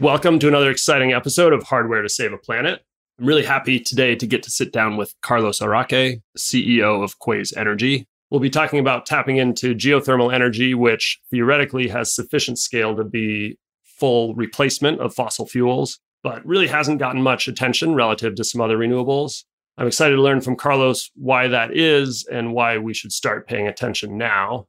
[0.00, 2.82] Welcome to another exciting episode of Hardware to Save a Planet.
[3.18, 7.56] I'm really happy today to get to sit down with Carlos Araque, CEO of Quaise
[7.56, 8.08] Energy.
[8.28, 13.56] We'll be talking about tapping into geothermal energy, which theoretically has sufficient scale to be
[13.84, 18.76] full replacement of fossil fuels, but really hasn't gotten much attention relative to some other
[18.76, 19.44] renewables.
[19.78, 23.68] I'm excited to learn from Carlos why that is and why we should start paying
[23.68, 24.66] attention now.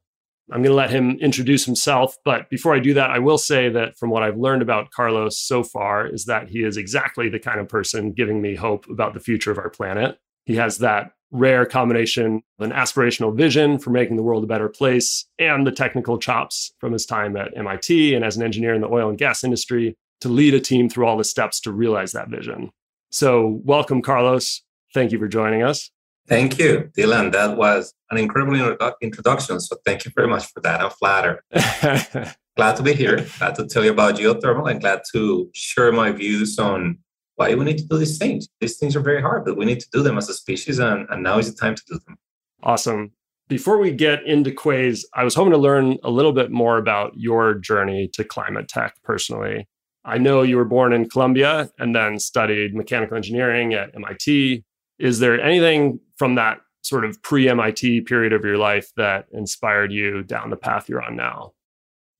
[0.50, 2.16] I'm going to let him introduce himself.
[2.24, 5.38] But before I do that, I will say that from what I've learned about Carlos
[5.38, 9.14] so far, is that he is exactly the kind of person giving me hope about
[9.14, 10.18] the future of our planet.
[10.44, 14.68] He has that rare combination of an aspirational vision for making the world a better
[14.68, 18.80] place and the technical chops from his time at MIT and as an engineer in
[18.80, 22.12] the oil and gas industry to lead a team through all the steps to realize
[22.12, 22.70] that vision.
[23.10, 24.62] So, welcome, Carlos.
[24.94, 25.90] Thank you for joining us.
[26.28, 27.32] Thank you, Dylan.
[27.32, 29.60] That was an incredible introduction.
[29.60, 30.80] So thank you very much for that.
[30.80, 31.40] I'm flattered.
[32.56, 33.26] glad to be here.
[33.38, 36.98] Glad to tell you about geothermal and glad to share my views on
[37.36, 38.48] why we need to do these things.
[38.60, 41.06] These things are very hard, but we need to do them as a species, and,
[41.10, 42.16] and now is the time to do them.
[42.62, 43.12] Awesome.
[43.48, 47.12] Before we get into Quaise, I was hoping to learn a little bit more about
[47.14, 49.68] your journey to climate tech personally.
[50.04, 54.64] I know you were born in Colombia and then studied mechanical engineering at MIT,
[54.98, 59.92] is there anything from that sort of pre MIT period of your life that inspired
[59.92, 61.52] you down the path you're on now?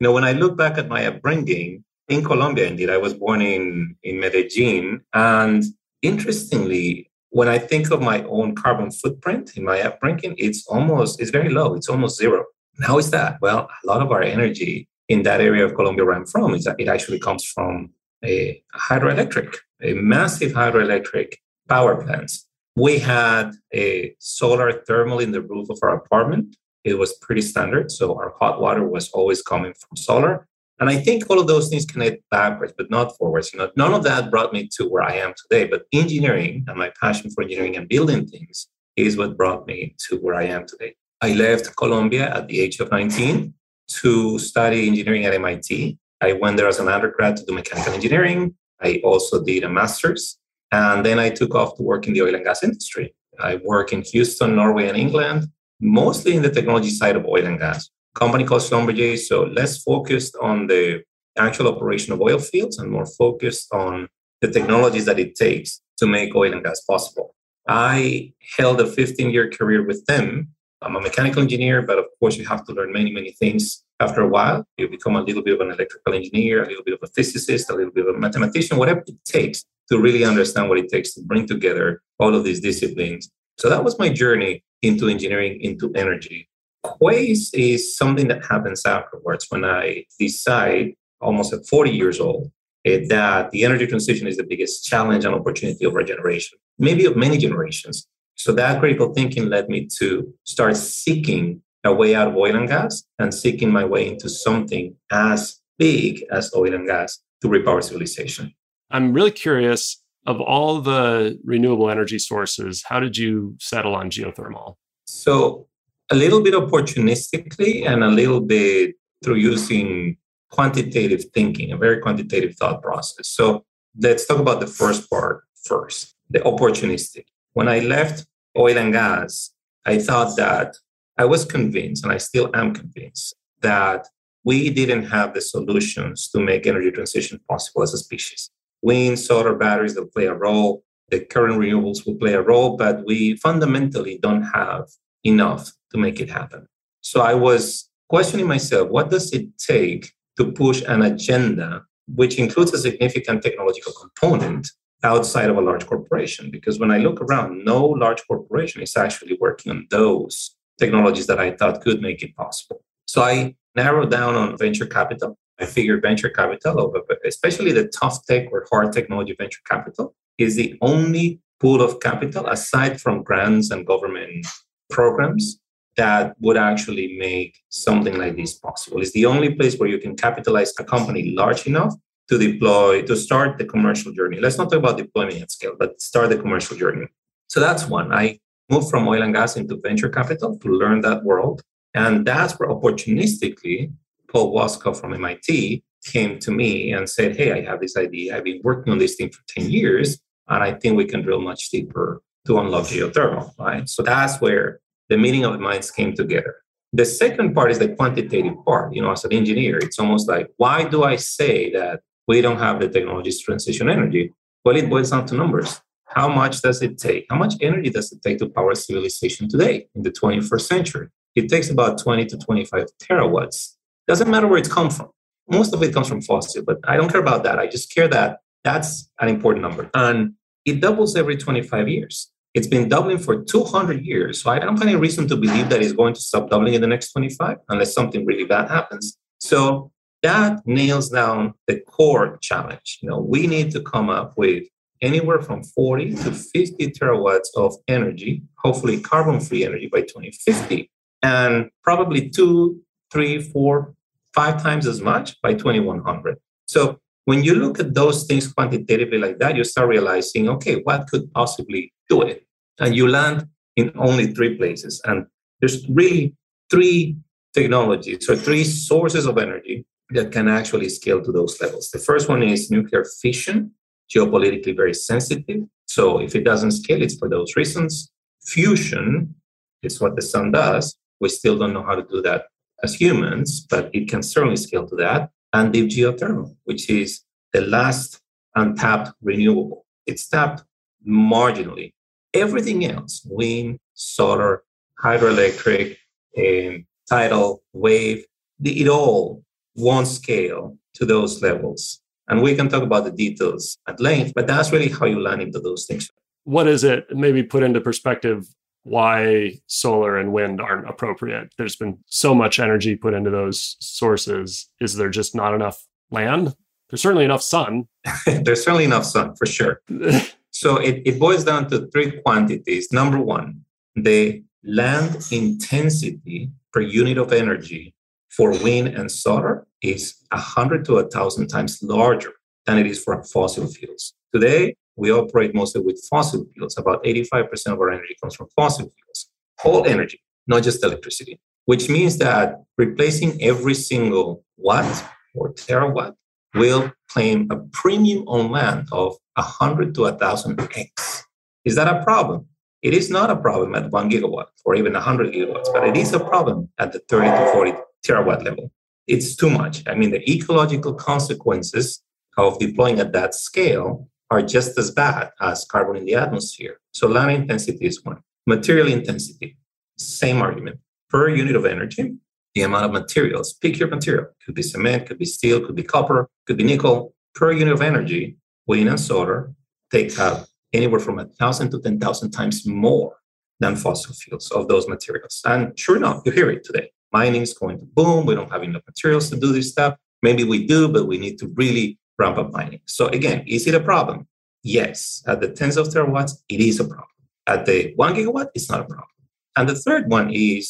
[0.01, 3.41] You know, when I look back at my upbringing in Colombia, indeed, I was born
[3.41, 5.01] in, in Medellin.
[5.15, 5.65] And
[6.03, 11.31] interestingly, when I think of my own carbon footprint in my upbringing, it's almost, it's
[11.31, 11.75] very low.
[11.75, 12.45] It's almost zero.
[12.77, 13.39] And how is that?
[13.41, 16.65] Well, a lot of our energy in that area of Colombia where I'm from is
[16.65, 17.91] that it actually comes from
[18.25, 21.35] a hydroelectric, a massive hydroelectric
[21.69, 22.46] power plants
[22.77, 26.57] we had a solar thermal in the roof of our apartment.
[26.85, 27.91] It was pretty standard.
[27.91, 30.47] So our hot water was always coming from solar.
[30.79, 33.53] And I think all of those things connect backwards, but not forwards.
[33.53, 35.67] You know, none of that brought me to where I am today.
[35.67, 40.17] But engineering and my passion for engineering and building things is what brought me to
[40.19, 40.95] where I am today.
[41.23, 43.55] I left Colombia at the age of 19
[43.89, 45.97] to study engineering at MIT.
[46.21, 48.55] I went there as an undergrad to do mechanical engineering.
[48.83, 50.39] I also did a master's
[50.73, 53.15] and then I took off to work in the oil and gas industry.
[53.39, 55.49] I work in Houston, Norway, and England,
[55.81, 57.91] mostly in the technology side of oil and gas.
[58.15, 61.03] Company called Schlumberger, so less focused on the
[61.37, 64.09] actual operation of oil fields and more focused on
[64.41, 67.35] the technologies that it takes to make oil and gas possible.
[67.69, 70.49] I held a 15 year career with them.
[70.83, 74.21] I'm a mechanical engineer, but of course, you have to learn many, many things after
[74.21, 74.65] a while.
[74.77, 77.71] You become a little bit of an electrical engineer, a little bit of a physicist,
[77.71, 81.15] a little bit of a mathematician, whatever it takes to really understand what it takes
[81.15, 83.31] to bring together all of these disciplines.
[83.59, 86.49] So that was my journey into engineering, into energy.
[86.83, 92.51] Quaise is something that happens afterwards when I decide, almost at 40 years old,
[92.85, 97.07] eh, that the energy transition is the biggest challenge and opportunity of our generation, maybe
[97.07, 98.07] of many generations.
[98.37, 102.69] So that critical thinking led me to start seeking a way out of oil and
[102.69, 107.83] gas and seeking my way into something as big as oil and gas to repower
[107.83, 108.53] civilization.
[108.91, 114.75] I'm really curious of all the renewable energy sources, how did you settle on geothermal?
[115.07, 115.69] So,
[116.11, 120.17] a little bit opportunistically and a little bit through using
[120.51, 123.29] quantitative thinking, a very quantitative thought process.
[123.29, 123.65] So,
[123.99, 127.25] let's talk about the first part first the opportunistic.
[127.57, 129.51] When I left oil and gas,
[129.87, 130.77] I thought that
[131.17, 134.07] I was convinced, and I still am convinced, that
[134.45, 138.51] we didn't have the solutions to make energy transition possible as a species
[138.83, 140.85] wind, solar batteries will play a role.
[141.09, 144.85] The current renewables will play a role, but we fundamentally don't have
[145.25, 146.67] enough to make it happen.
[147.01, 151.87] So I was questioning myself what does it take to push an agenda
[152.21, 154.71] which includes a significant technological component
[155.03, 156.51] outside of a large corporation?
[156.51, 161.39] Because when I look around, no large corporation is actually working on those technologies that
[161.39, 162.83] I thought could make it possible.
[163.07, 166.95] So I narrowed down on venture capital I figure venture capital,
[167.25, 172.47] especially the tough tech or hard technology venture capital, is the only pool of capital
[172.47, 174.47] aside from grants and government
[174.91, 175.59] programs
[175.97, 179.01] that would actually make something like this possible.
[179.01, 181.95] It's the only place where you can capitalize a company large enough
[182.29, 184.41] to deploy, to start the commercial journey.
[184.41, 187.07] Let's not talk about deployment at scale, but start the commercial journey.
[187.49, 188.13] So that's one.
[188.13, 191.63] I moved from oil and gas into venture capital to learn that world.
[191.95, 193.93] And that's where opportunistically,
[194.29, 198.37] Paul Woskov from MIT came to me and said, Hey, I have this idea.
[198.37, 200.19] I've been working on this thing for 10 years,
[200.49, 203.53] and I think we can drill much deeper to unlock geothermal.
[203.59, 203.89] Right.
[203.89, 206.57] So that's where the meeting of the minds came together.
[206.93, 208.95] The second part is the quantitative part.
[208.95, 212.59] You know, as an engineer, it's almost like, why do I say that we don't
[212.59, 214.33] have the technologies to transition energy?
[214.65, 215.81] Well, it boils down to numbers.
[216.07, 217.27] How much does it take?
[217.31, 221.09] How much energy does it take to power civilization today in the 21st century?
[221.35, 223.75] It takes about 20 to 25 terawatts.
[224.09, 225.11] Doesn't matter where it comes from.
[225.49, 227.59] Most of it comes from fossil, but I don't care about that.
[227.59, 229.91] I just care that that's an important number.
[229.95, 230.33] And
[230.65, 232.33] it doubles every 25 years.
[232.55, 234.43] It's been doubling for 200 years.
[234.43, 236.81] So I don't have any reason to believe that it's going to stop doubling in
[236.81, 239.17] the next 25 unless something really bad happens.
[239.39, 239.93] So
[240.23, 242.99] that nails down the core challenge.
[243.03, 244.65] You know, we need to come up with
[245.03, 250.91] anywhere from 40 to 50 terawatts of energy, hopefully carbon free energy by 2050,
[251.23, 252.81] and probably two,
[253.13, 253.95] three, four,
[254.35, 256.39] five times as much by 2100.
[256.67, 261.09] So when you look at those things quantitatively like that, you start realizing, okay, what
[261.09, 262.47] could possibly do it?
[262.79, 263.47] And you land
[263.77, 265.01] in only three places.
[265.05, 265.27] And
[265.61, 266.35] there's really
[266.71, 267.17] three
[267.55, 271.91] technologies or three sources of energy that can actually scale to those levels.
[271.91, 273.73] The first one is nuclear fission,
[274.15, 275.63] geopolitically very sensitive.
[275.87, 278.11] So if it doesn't scale, it's for those reasons.
[278.43, 279.35] Fusion
[279.83, 280.97] is what the sun does.
[281.21, 282.47] We still don't know how to do that
[282.83, 285.31] as humans, but it can certainly scale to that.
[285.53, 287.23] And deep geothermal, which is
[287.53, 288.21] the last
[288.55, 289.87] untapped renewable.
[290.07, 290.63] It's tapped
[291.09, 291.95] marginally.
[292.35, 294.63] Everything else, wind, solar,
[295.03, 295.97] hydroelectric,
[296.37, 298.27] and tidal, wave,
[298.63, 299.43] it all
[299.77, 302.01] won't scale to those levels.
[302.29, 305.43] And we can talk about the details at length, but that's really how you land
[305.43, 306.11] into those things.
[306.45, 307.07] What is it?
[307.11, 308.49] Maybe put into perspective
[308.83, 311.53] why solar and wind aren't appropriate.
[311.59, 314.69] There's been so much energy put into those sources.
[314.81, 316.55] Is there just not enough land?
[316.89, 317.89] There's certainly enough sun.
[318.27, 319.83] There's certainly enough sun for sure.
[320.51, 322.93] so it, it boils down to three quantities.
[322.93, 323.65] Number one,
[323.97, 327.93] the land intensity per unit of energy
[328.29, 332.33] for wind and solar is 100 to 1,000 times larger
[332.67, 334.15] than it is for fossil fuels.
[334.35, 336.77] Today, we operate mostly with fossil fuels.
[336.79, 339.29] About 85% of our energy comes from fossil fuels.
[339.65, 346.15] All energy, not just electricity, which means that replacing every single watt or terawatt
[346.55, 351.23] will claim a premium on land of 100 to 1,000x.
[351.65, 352.47] Is that a problem?
[352.83, 356.13] It is not a problem at one gigawatt or even 100 gigawatts, but it is
[356.13, 357.73] a problem at the 30 to 40
[358.07, 358.71] terawatt level.
[359.07, 359.83] It's too much.
[359.87, 362.03] I mean, the ecological consequences
[362.37, 366.81] of deploying at that scale are just as bad as carbon in the atmosphere.
[366.93, 368.19] So land intensity is one.
[368.47, 369.57] Material intensity,
[369.97, 370.81] same argument.
[371.09, 372.17] Per unit of energy,
[372.55, 374.27] the amount of materials, pick your material.
[374.45, 377.15] Could be cement, could be steel, could be copper, could be nickel.
[377.35, 378.37] Per unit of energy,
[378.67, 379.53] wind and solar
[379.93, 383.17] take up anywhere from a thousand to 10,000 times more
[383.61, 385.41] than fossil fuels of those materials.
[385.45, 386.91] And sure enough, you hear it today.
[387.19, 388.27] Mining is going to boom.
[388.27, 389.93] We don't have enough materials to do this stuff.
[390.29, 391.87] Maybe we do, but we need to really
[392.21, 392.83] ramp up mining.
[392.97, 394.19] So again, is it a problem?
[394.63, 395.23] Yes.
[395.31, 397.17] At the tens of terawatts, it is a problem.
[397.47, 399.15] At the one gigawatt, it's not a problem.
[399.57, 400.65] And the third one is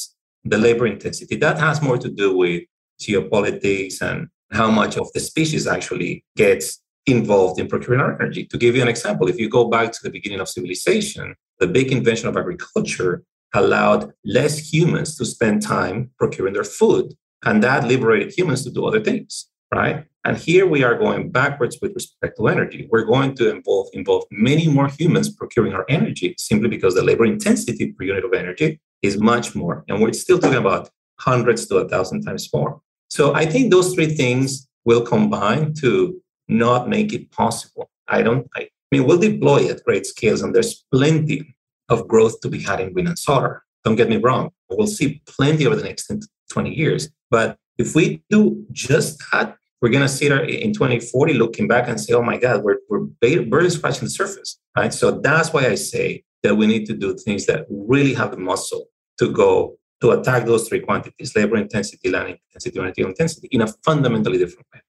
[0.53, 1.35] the labor intensity.
[1.37, 2.63] That has more to do with
[3.05, 8.43] geopolitics and how much of the species actually gets involved in procuring our energy.
[8.53, 11.67] To give you an example, if you go back to the beginning of civilization, the
[11.67, 13.13] big invention of agriculture
[13.57, 17.15] allowed less humans to spend time procuring their food.
[17.45, 20.05] And that liberated humans to do other things, right?
[20.25, 22.89] And here we are going backwards with respect to energy.
[22.91, 27.25] We're going to involve, involve many more humans procuring our energy simply because the labor
[27.25, 29.85] intensity per unit of energy is much more.
[29.89, 32.81] And we're still talking about hundreds to a thousand times more.
[33.09, 37.89] So I think those three things will combine to not make it possible.
[38.09, 41.56] I don't, I, mean, we'll deploy at great scales and there's plenty
[41.89, 43.63] of growth to be had in wind and solar.
[43.85, 44.51] Don't get me wrong.
[44.69, 46.11] We'll see plenty over the next
[46.51, 47.09] 20 years.
[47.31, 51.89] But if we do just that, we're going to see it in 2040 looking back
[51.89, 54.93] and say, oh my God, we're, we're barely scratching the surface, right?
[54.93, 58.39] So that's why I say that we need to do things that really have the
[58.39, 58.87] muscle
[59.19, 63.69] to go to attack those three quantities labor intensity, land intensity, energy intensity in a
[63.85, 64.81] fundamentally different way.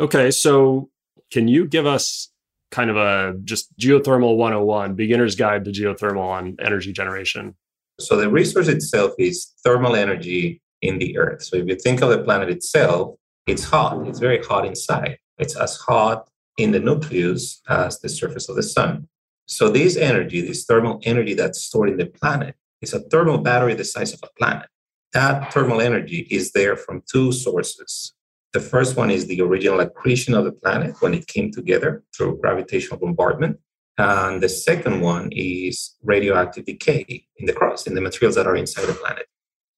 [0.00, 0.30] Okay.
[0.30, 0.90] So
[1.30, 2.30] can you give us
[2.70, 7.54] kind of a just geothermal 101 beginner's guide to geothermal on energy generation?
[7.98, 11.42] So the resource itself is thermal energy in the earth.
[11.42, 14.06] So if you think of the planet itself, it's hot.
[14.06, 15.18] It's very hot inside.
[15.38, 19.08] It's as hot in the nucleus as the surface of the sun.
[19.46, 23.74] So this energy, this thermal energy that's stored in the planet, is a thermal battery
[23.74, 24.68] the size of a planet.
[25.12, 28.12] That thermal energy is there from two sources.
[28.56, 32.38] The first one is the original accretion of the planet when it came together through
[32.40, 33.58] gravitational bombardment.
[33.98, 38.56] And the second one is radioactive decay in the crust, in the materials that are
[38.56, 39.26] inside the planet.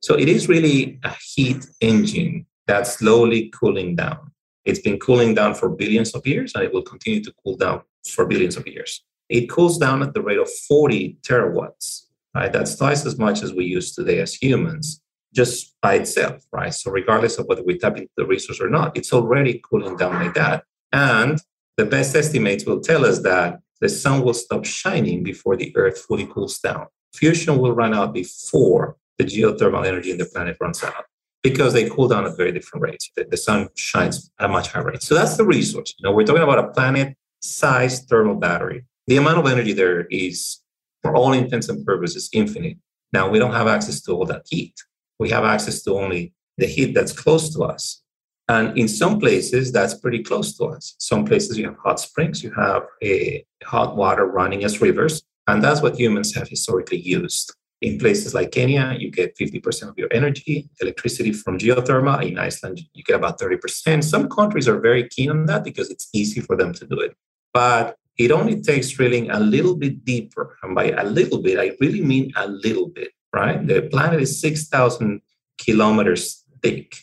[0.01, 4.31] So it is really a heat engine that's slowly cooling down.
[4.65, 7.83] It's been cooling down for billions of years and it will continue to cool down
[8.09, 9.03] for billions of years.
[9.29, 12.53] It cools down at the rate of 40 terawatts, right?
[12.53, 15.03] That's twice as much as we use today as humans,
[15.35, 16.73] just by itself, right?
[16.73, 20.15] So, regardless of whether we tap into the resource or not, it's already cooling down
[20.15, 20.65] like that.
[20.93, 21.41] And
[21.77, 25.99] the best estimates will tell us that the sun will stop shining before the earth
[25.99, 26.87] fully cools down.
[27.15, 31.05] Fusion will run out before the geothermal energy in the planet runs out
[31.43, 33.11] because they cool down at very different rates.
[33.17, 35.03] The, the sun shines at a much higher rate.
[35.03, 35.95] So that's the resource.
[35.99, 38.85] You know, we're talking about a planet-sized thermal battery.
[39.07, 40.61] The amount of energy there is,
[41.03, 42.79] for all intents and purposes, infinite.
[43.13, 44.75] Now we don't have access to all that heat.
[45.19, 48.03] We have access to only the heat that's close to us.
[48.49, 50.95] And in some places, that's pretty close to us.
[50.99, 55.63] Some places you have hot springs, you have a hot water running as rivers, and
[55.63, 57.55] that's what humans have historically used.
[57.81, 62.29] In places like Kenya, you get 50% of your energy, electricity from geothermal.
[62.29, 64.03] In Iceland, you get about 30%.
[64.03, 67.15] Some countries are very keen on that because it's easy for them to do it.
[67.55, 70.59] But it only takes drilling a little bit deeper.
[70.63, 73.67] And by a little bit, I really mean a little bit, right?
[73.67, 75.21] The planet is 6,000
[75.59, 76.97] kilometers thick,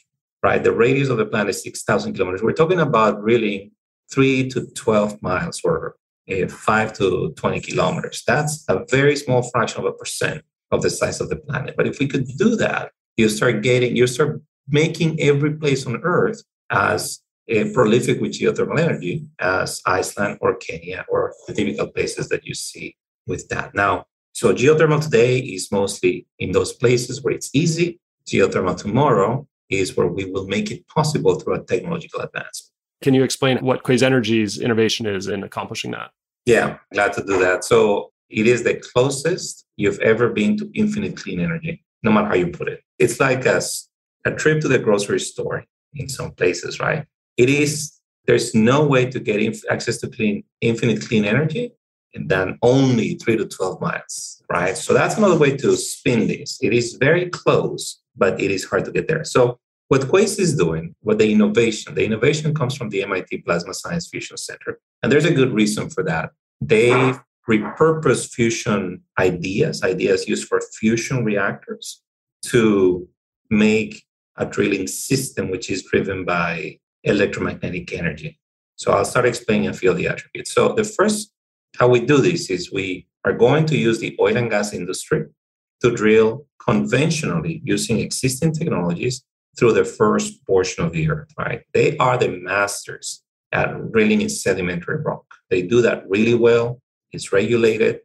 [0.44, 0.63] right?
[0.63, 2.41] The radius of the planet is 6,000 kilometers.
[2.41, 3.72] We're talking about really
[4.12, 5.96] 3 to 12 miles or
[6.32, 8.24] uh, 5 to 20 kilometers.
[8.25, 11.75] That's a very small fraction of a percent of the size of the planet.
[11.77, 16.01] But if we could do that, you start getting, you start making every place on
[16.03, 22.27] Earth as uh, prolific with geothermal energy as Iceland or Kenya or the typical places
[22.29, 22.96] that you see
[23.27, 23.75] with that.
[23.75, 24.05] Now,
[24.36, 28.01] so geothermal today is mostly in those places where it's easy.
[28.27, 32.74] Geothermal tomorrow is where we will make it possible through a technological advancement.
[33.01, 36.12] Can you explain what Quaise Energy's innovation is in accomplishing that?
[36.46, 37.63] Yeah, glad to do that.
[37.63, 42.36] So it is the closest you've ever been to infinite clean energy, no matter how
[42.36, 42.82] you put it.
[43.00, 43.62] It's like a,
[44.25, 45.63] a trip to the grocery store
[45.94, 47.06] in some places, right?
[47.38, 51.72] It is, there's no way to get inf- access to clean, infinite clean energy
[52.15, 54.77] than only three to 12 miles, right?
[54.77, 56.57] So that's another way to spin this.
[56.62, 59.24] It is very close, but it is hard to get there.
[59.24, 63.74] So what Quaise is doing, what the innovation, the innovation comes from the MIT Plasma
[63.74, 64.79] Science Fusion Center.
[65.03, 66.31] And there's a good reason for that.
[66.62, 67.13] They
[67.48, 72.01] repurpose fusion ideas, ideas used for fusion reactors,
[72.45, 73.07] to
[73.50, 74.03] make
[74.38, 78.39] a drilling system which is driven by electromagnetic energy.
[78.75, 80.51] So I'll start explaining a few of the attributes.
[80.51, 81.31] So the first,
[81.79, 85.25] how we do this is we are going to use the oil and gas industry
[85.82, 89.24] to drill conventionally using existing technologies
[89.58, 91.62] through the first portion of the earth, right?
[91.74, 95.25] They are the masters at drilling in sedimentary rock.
[95.50, 96.82] They do that really well.
[97.12, 98.01] It's regulated.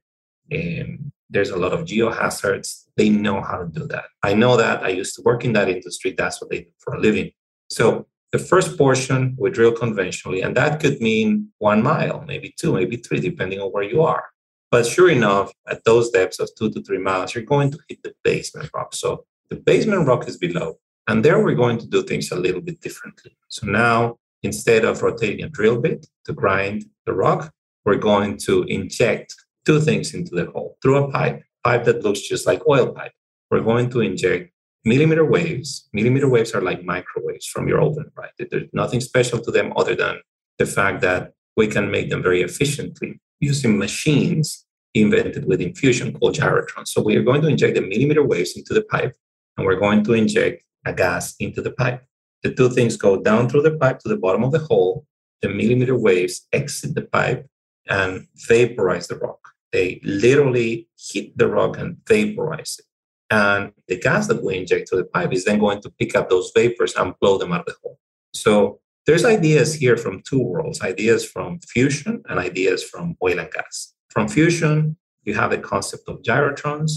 [0.50, 2.84] And there's a lot of geohazards.
[2.96, 4.04] They know how to do that.
[4.22, 4.82] I know that.
[4.82, 6.14] I used to work in that industry.
[6.16, 7.30] That's what they do for a living.
[7.68, 12.72] So the first portion we drill conventionally, and that could mean one mile, maybe two,
[12.72, 14.24] maybe three, depending on where you are.
[14.70, 18.02] But sure enough, at those depths of two to three miles, you're going to hit
[18.04, 18.94] the basement rock.
[18.94, 20.78] So the basement rock is below.
[21.08, 23.36] And there we're going to do things a little bit differently.
[23.48, 27.52] So now, instead of rotating a drill bit to grind the rock,
[27.84, 29.34] we're going to inject
[29.66, 33.12] two things into the hole through a pipe, pipe that looks just like oil pipe.
[33.50, 34.52] We're going to inject
[34.84, 35.88] millimeter waves.
[35.92, 38.30] Millimeter waves are like microwaves from your oven, right?
[38.38, 40.20] There's nothing special to them other than
[40.58, 46.34] the fact that we can make them very efficiently using machines invented with infusion called
[46.34, 46.88] gyrotrons.
[46.88, 49.16] So we are going to inject the millimeter waves into the pipe
[49.56, 52.04] and we're going to inject a gas into the pipe.
[52.42, 55.06] The two things go down through the pipe to the bottom of the hole.
[55.42, 57.46] The millimeter waves exit the pipe
[57.88, 59.40] and vaporize the rock.
[59.72, 62.86] They literally hit the rock and vaporize it.
[63.30, 66.28] And the gas that we inject to the pipe is then going to pick up
[66.28, 67.98] those vapors and blow them out of the hole.
[68.34, 73.50] So there's ideas here from two worlds ideas from fusion and ideas from oil and
[73.50, 73.94] gas.
[74.10, 76.92] From fusion, you have the concept of gyrotrons,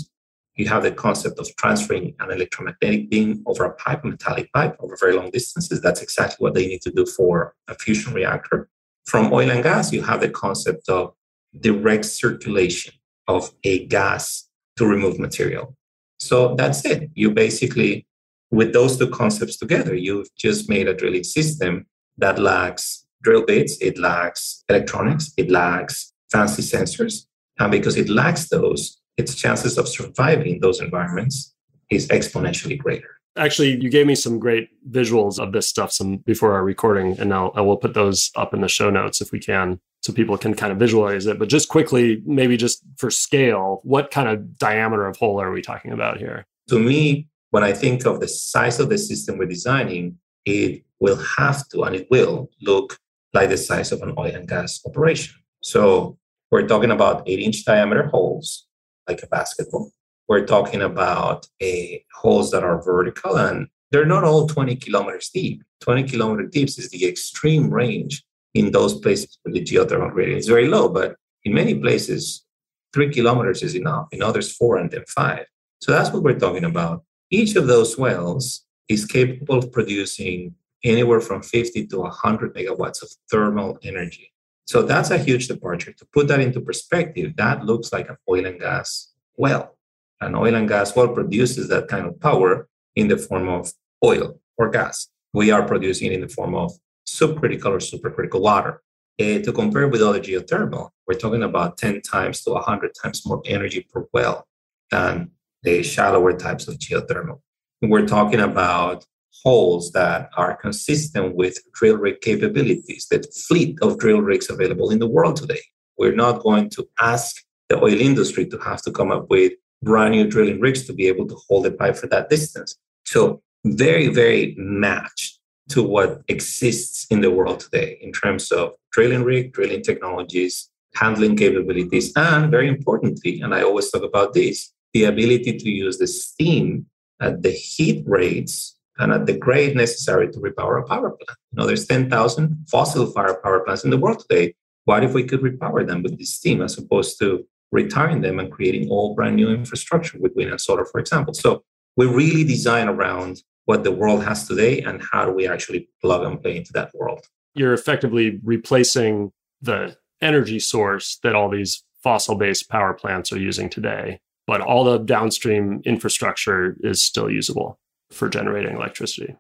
[0.56, 4.76] you have the concept of transferring an electromagnetic beam over a pipe, a metallic pipe,
[4.80, 5.82] over very long distances.
[5.82, 8.70] That's exactly what they need to do for a fusion reactor.
[9.06, 11.14] From oil and gas, you have the concept of
[11.60, 12.94] direct circulation
[13.28, 14.48] of a gas
[14.78, 15.76] to remove material.
[16.24, 17.10] So that's it.
[17.16, 18.08] You basically,
[18.50, 21.86] with those two concepts together, you've just made a drilling system
[22.18, 27.26] that lacks drill bits, it lacks electronics, it lacks fancy sensors.
[27.60, 31.54] And because it lacks those, its chances of surviving those environments
[31.90, 33.20] is exponentially greater.
[33.36, 37.34] Actually, you gave me some great visuals of this stuff some before our recording, and
[37.34, 40.38] I'll, I will put those up in the show notes if we can, so people
[40.38, 41.40] can kind of visualize it.
[41.40, 45.64] But just quickly, maybe just for scale, what kind of diameter of hole are we
[45.64, 46.46] talking about here?
[46.70, 51.18] To me, when I think of the size of the system we're designing, it will
[51.38, 52.98] have to and it will look
[53.34, 55.36] like the size of an oil and gas operation.
[55.62, 56.18] So
[56.52, 58.68] we're talking about eight inch diameter holes,
[59.08, 59.92] like a basketball.
[60.28, 65.62] We're talking about a holes that are vertical and they're not all 20 kilometers deep.
[65.82, 70.48] 20 kilometer deep is the extreme range in those places where the geothermal gradient is
[70.48, 70.90] very low.
[70.90, 72.46] But in many places,
[72.94, 74.08] three kilometers is enough.
[74.12, 75.46] In others, four and then five.
[75.82, 77.04] So that's what we're talking about.
[77.30, 83.10] Each of those wells is capable of producing anywhere from 50 to 100 megawatts of
[83.30, 84.32] thermal energy.
[84.66, 85.92] So that's a huge departure.
[85.94, 89.76] To put that into perspective, that looks like an oil and gas well.
[90.24, 94.40] An oil and gas well produces that kind of power in the form of oil
[94.58, 95.10] or gas.
[95.34, 96.72] We are producing in the form of
[97.08, 98.82] subcritical or supercritical water.
[99.20, 103.42] Uh, to compare with other geothermal, we're talking about 10 times to 100 times more
[103.46, 104.48] energy per well
[104.90, 105.30] than
[105.62, 107.40] the shallower types of geothermal.
[107.82, 109.06] We're talking about
[109.44, 115.00] holes that are consistent with drill rig capabilities, the fleet of drill rigs available in
[115.00, 115.62] the world today.
[115.98, 117.36] We're not going to ask
[117.70, 119.54] the oil industry to have to come up with
[119.84, 122.76] brand new drilling rigs to be able to hold the pipe for that distance.
[123.06, 129.24] So, very, very matched to what exists in the world today in terms of drilling
[129.24, 135.06] rig, drilling technologies, handling capabilities, and very importantly, and I always talk about this, the
[135.06, 136.86] ability to use the steam
[137.22, 141.38] at the heat rates and at the grade necessary to repower a power plant.
[141.52, 144.54] You know, there's 10,000 fossil fire power plants in the world today.
[144.86, 148.52] What if we could repower them with this steam as opposed to retiring them and
[148.52, 151.34] creating all brand new infrastructure with wind and solar, for example?
[151.34, 151.64] So
[151.98, 156.24] we really design around what the world has today and how do we actually plug
[156.26, 157.26] and play into that world.
[157.56, 159.32] You're effectively replacing
[159.62, 164.84] the energy source that all these fossil based power plants are using today, but all
[164.84, 167.80] the downstream infrastructure is still usable
[168.12, 169.36] for generating electricity.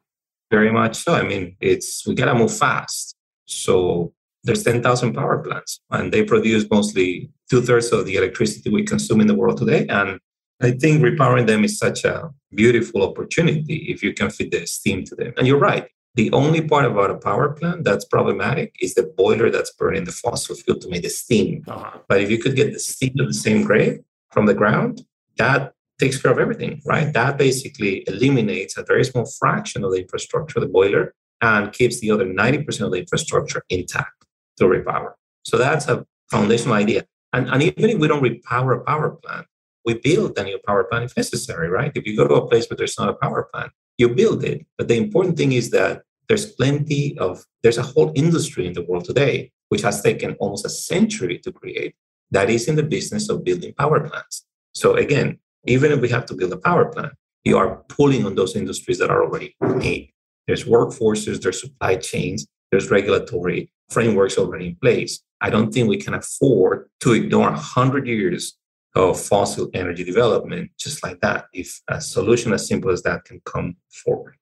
[0.50, 1.13] Very much so.
[1.13, 3.15] I mean, it's we gotta move fast.
[3.46, 8.84] So there's 10,000 power plants, and they produce mostly two thirds of the electricity we
[8.84, 9.88] consume in the world today.
[9.88, 10.19] And
[10.62, 15.03] I think repowering them is such a beautiful opportunity if you can fit the steam
[15.06, 15.34] to them.
[15.38, 15.88] And you're right.
[16.15, 20.12] The only part about a power plant that's problematic is the boiler that's burning the
[20.12, 21.63] fossil fuel to make the steam.
[21.67, 21.99] Uh-huh.
[22.08, 25.01] But if you could get the steam of the same grade from the ground,
[25.38, 27.12] that takes care of everything, right?
[27.13, 32.12] That basically eliminates a very small fraction of the infrastructure, the boiler, and keeps the
[32.12, 34.23] other 90% of the infrastructure intact
[34.58, 35.13] to repower.
[35.44, 37.06] So that's a foundational idea.
[37.34, 39.48] And, and even if we don't repower a power plant,
[39.86, 41.92] we build a new power plant if necessary, right?
[41.96, 44.66] If you go to a place where there's not a power plant, you build it.
[44.78, 48.84] But the important thing is that there's plenty of, there's a whole industry in the
[48.84, 51.96] world today, which has taken almost a century to create,
[52.32, 54.46] that is in the business of building power plants.
[54.74, 57.13] So again, even if we have to build a power plant,
[57.44, 60.12] you are pulling on those industries that are already made.
[60.48, 65.21] There's workforces, there's supply chains, there's regulatory frameworks already in place.
[65.41, 68.58] I don't think we can afford to ignore 100 years
[68.95, 73.41] of fossil energy development just like that if a solution as simple as that can
[73.45, 74.36] come forward.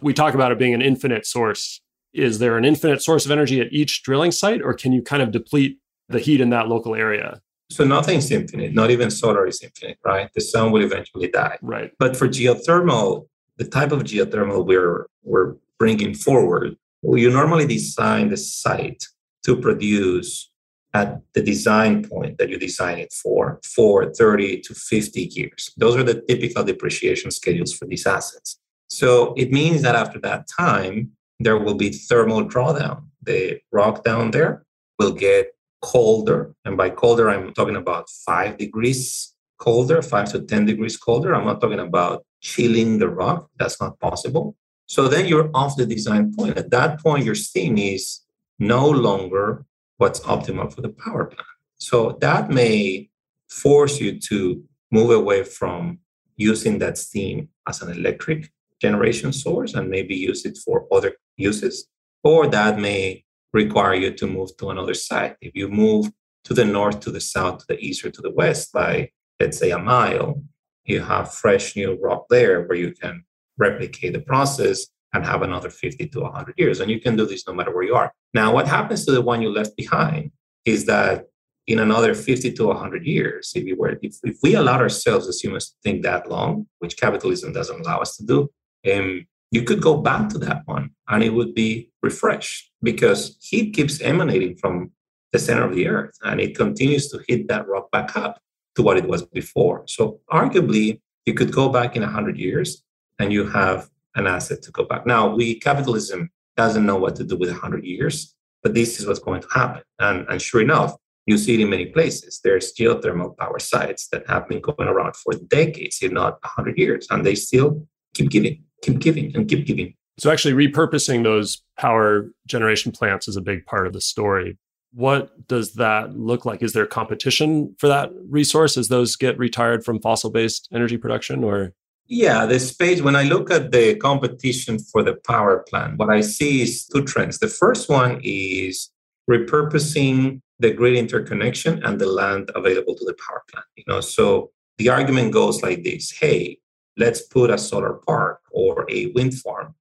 [0.00, 1.80] We talk about it being an infinite source.
[2.14, 5.22] Is there an infinite source of energy at each drilling site, or can you kind
[5.22, 7.40] of deplete the heat in that local area?
[7.70, 10.30] So nothing's infinite, not even solar is infinite, right?
[10.34, 11.58] The sun will eventually die.
[11.60, 11.92] Right.
[11.98, 13.26] But for geothermal,
[13.58, 19.04] the type of geothermal we're we're bringing forward, you normally design the site
[19.44, 20.50] to produce
[20.94, 25.70] at the design point that you design it for for 30 to 50 years.
[25.76, 28.58] Those are the typical depreciation schedules for these assets.
[28.88, 33.04] So it means that after that time, there will be thermal drawdown.
[33.22, 34.64] The rock down there
[34.98, 36.54] will get colder.
[36.64, 41.34] And by colder, I'm talking about five degrees colder, five to 10 degrees colder.
[41.34, 43.48] I'm not talking about chilling the rock.
[43.58, 44.56] That's not possible.
[44.88, 46.56] So then you're off the design point.
[46.56, 48.20] At that point, your steam is
[48.58, 49.66] no longer
[49.98, 51.46] what's optimal for the power plant.
[51.76, 53.10] So that may
[53.48, 55.98] force you to move away from
[56.36, 61.86] using that steam as an electric generation source and maybe use it for other uses.
[62.24, 65.36] Or that may require you to move to another site.
[65.42, 66.10] If you move
[66.44, 69.58] to the north, to the south, to the east, or to the west by, let's
[69.58, 70.42] say, a mile,
[70.84, 73.24] you have fresh new rock there where you can
[73.58, 76.80] replicate the process and have another 50 to 100 years.
[76.80, 78.12] And you can do this no matter where you are.
[78.34, 80.32] Now, what happens to the one you left behind
[80.64, 81.26] is that
[81.66, 85.40] in another 50 to 100 years, if, you were, if, if we allowed ourselves as
[85.40, 88.50] humans to think that long, which capitalism doesn't allow us to do,
[88.92, 93.74] um, you could go back to that one and it would be refreshed because heat
[93.74, 94.92] keeps emanating from
[95.32, 98.40] the center of the earth and it continues to hit that rock back up
[98.76, 99.84] to what it was before.
[99.86, 102.82] So, arguably, you could go back in 100 years
[103.18, 105.06] and you have an asset to go back.
[105.06, 109.20] Now, we capitalism doesn't know what to do with 100 years, but this is what's
[109.20, 109.82] going to happen.
[109.98, 110.94] And, and sure enough,
[111.26, 112.40] you see it in many places.
[112.42, 117.06] There's geothermal power sites that have been going around for decades, if not 100 years,
[117.10, 119.94] and they still keep giving, keep giving, and keep giving.
[120.18, 124.58] So, actually, repurposing those power generation plants is a big part of the story.
[124.94, 126.62] What does that look like?
[126.62, 131.44] Is there competition for that resource as those get retired from fossil based energy production
[131.44, 131.74] or?
[132.10, 136.22] Yeah, the space, when I look at the competition for the power plant, what I
[136.22, 137.38] see is two trends.
[137.38, 138.90] The first one is
[139.30, 143.66] repurposing the grid interconnection and the land available to the power plant.
[143.76, 146.58] You know, so the argument goes like this: Hey,
[146.96, 149.74] let's put a solar park or a wind farm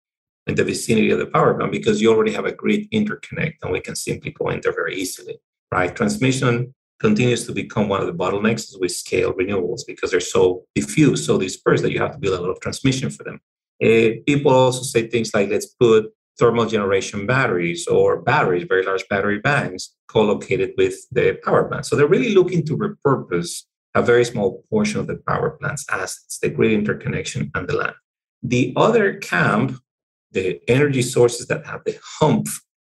[0.48, 3.72] in the vicinity of the power plant because you already have a grid interconnect and
[3.72, 5.38] we can simply go in there very easily.
[5.72, 5.96] Right?
[5.96, 10.66] Transmission continues to become one of the bottlenecks as we scale renewables because they're so
[10.76, 13.40] diffuse, so dispersed that you have to build a lot of transmission for them.
[13.84, 19.08] Uh, people also say things like, let's put thermal generation batteries or batteries, very large
[19.10, 21.86] battery banks, co-located with the power plant.
[21.86, 23.64] So they're really looking to repurpose
[23.96, 27.96] a very small portion of the power plant's assets, the grid interconnection and the land.
[28.44, 29.80] The other camp,
[30.32, 32.48] the energy sources that have the hump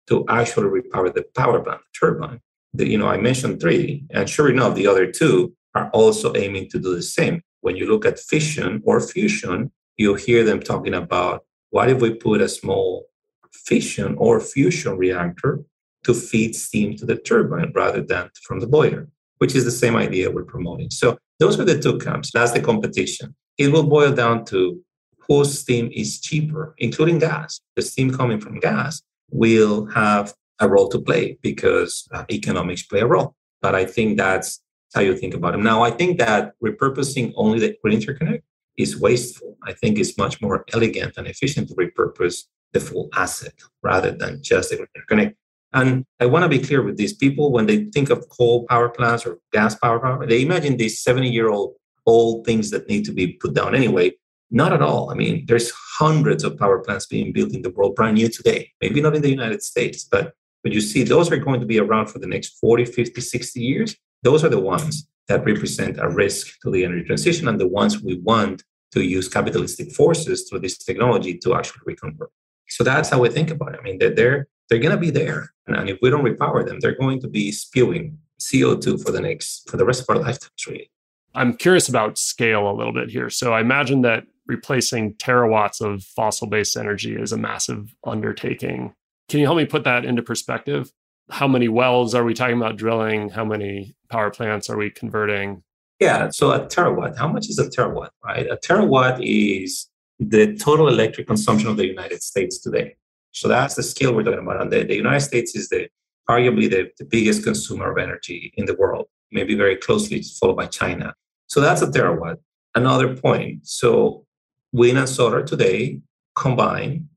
[0.07, 2.41] to actually repower the power plant, the turbine.
[2.73, 6.69] The, you know, I mentioned three, and sure enough, the other two are also aiming
[6.69, 7.41] to do the same.
[7.61, 12.13] When you look at fission or fusion, you hear them talking about what if we
[12.13, 13.05] put a small
[13.51, 15.63] fission or fusion reactor
[16.03, 19.95] to feed steam to the turbine rather than from the boiler, which is the same
[19.95, 20.89] idea we're promoting.
[20.89, 22.31] So those are the two camps.
[22.31, 23.35] That's the competition.
[23.57, 24.79] It will boil down to
[25.27, 27.59] whose steam is cheaper, including gas.
[27.75, 33.01] The steam coming from gas will have a role to play because uh, economics play
[33.01, 33.35] a role.
[33.61, 34.61] But I think that's
[34.93, 35.57] how you think about it.
[35.57, 38.43] Now, I think that repurposing only the grid interconnect
[38.77, 39.57] is wasteful.
[39.63, 42.43] I think it's much more elegant and efficient to repurpose
[42.73, 45.35] the full asset rather than just the grid interconnect.
[45.73, 48.89] And I want to be clear with these people when they think of coal power
[48.89, 53.03] plants or gas power power, they imagine these 70 year old old things that need
[53.05, 54.13] to be put down anyway.
[54.49, 55.11] Not at all.
[55.11, 58.71] I mean, there's hundreds of power plants being built in the world brand new today.
[58.81, 60.33] Maybe not in the United States, but
[60.67, 63.61] but you see those are going to be around for the next 40, 50, 60
[63.61, 63.95] years.
[64.23, 68.03] Those are the ones that represent a risk to the energy transition and the ones
[68.03, 72.31] we want to use capitalistic forces through this technology to actually reconvert.
[72.67, 73.79] So that's how we think about it.
[73.79, 76.79] I mean, they're they're, they're going to be there, and if we don't repower them,
[76.81, 80.67] they're going to be spewing CO2 for the next for the rest of our lifetimes.
[80.67, 80.91] Really.
[81.33, 83.29] I'm curious about scale a little bit here.
[83.29, 88.93] So I imagine that replacing terawatts of fossil-based energy is a massive undertaking.
[89.29, 90.91] Can you help me put that into perspective?
[91.29, 93.29] How many wells are we talking about drilling?
[93.29, 95.63] How many power plants are we converting?
[95.99, 98.47] Yeah, so a terawatt, how much is a terawatt, right?
[98.49, 99.87] A terawatt is
[100.19, 102.95] the total electric consumption of the United States today.
[103.31, 104.61] So that's the scale we're talking about.
[104.61, 105.89] And the, the United States is the
[106.29, 110.67] arguably the, the biggest consumer of energy in the world, maybe very closely followed by
[110.67, 111.13] China.
[111.47, 112.37] So that's a terawatt.
[112.75, 113.67] Another point.
[113.67, 114.25] So
[114.71, 115.99] wind and solar today
[116.35, 117.07] combined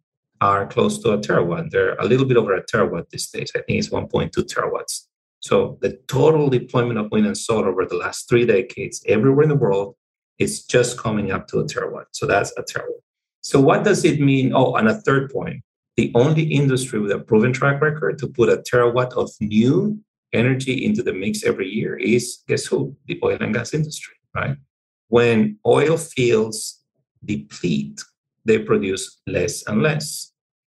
[0.40, 1.70] are close to a terawatt.
[1.70, 3.50] They're a little bit over a terawatt these days.
[3.55, 5.07] I think it's 1.2 terawatts.
[5.40, 9.48] So the total deployment of wind and solar over the last three decades everywhere in
[9.48, 9.96] the world
[10.38, 12.07] is just coming up to a terawatt.
[12.12, 13.03] So that's a terawatt.
[13.42, 14.53] So what does it mean?
[14.55, 15.62] Oh, and a third point,
[15.96, 19.98] the only industry with a proven track record to put a terawatt of new
[20.33, 22.96] energy into the mix every year is guess who?
[23.07, 24.57] The oil and gas industry, right?
[25.09, 26.83] When oil fields
[27.24, 28.00] deplete,
[28.44, 30.29] they produce less and less.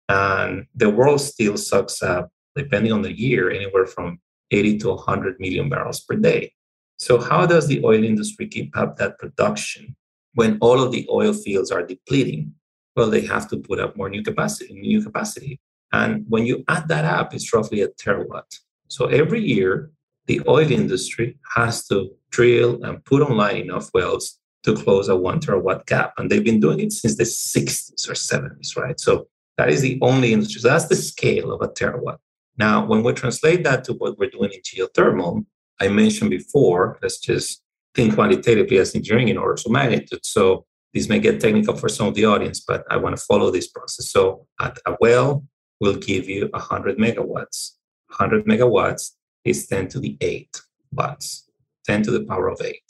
[0.09, 4.19] And the world still sucks up, depending on the year, anywhere from
[4.51, 6.51] 80 to 100 million barrels per day.
[6.97, 9.95] So, how does the oil industry keep up that production
[10.33, 12.53] when all of the oil fields are depleting?
[12.95, 15.61] Well, they have to put up more new capacity, new capacity.
[15.93, 18.59] And when you add that up, it's roughly a terawatt.
[18.87, 19.91] So every year,
[20.25, 25.39] the oil industry has to drill and put online enough wells to close a one
[25.39, 26.13] terawatt gap.
[26.17, 28.99] And they've been doing it since the 60s or 70s, right?
[28.99, 29.27] So
[29.59, 30.61] that is the only industry.
[30.61, 32.19] So that's the scale of a terawatt.
[32.57, 35.45] Now, when we translate that to what we're doing in geothermal,
[35.81, 37.61] I mentioned before, let's just
[37.93, 40.25] think quantitatively as engineering in orders of magnitude.
[40.25, 43.51] So this may get technical for some of the audience, but I want to follow
[43.51, 44.09] this process.
[44.09, 45.43] So at a well,
[45.81, 47.71] will give you 100 megawatts.
[48.17, 49.11] 100 megawatts
[49.43, 50.57] is 10 to the 8
[50.93, 51.49] watts,
[51.85, 52.81] 10 to the power of 8.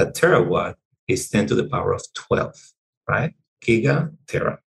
[0.00, 0.74] A terawatt
[1.06, 2.52] is 10 to the power of 12,
[3.08, 3.32] right?
[3.64, 4.58] Giga, tera.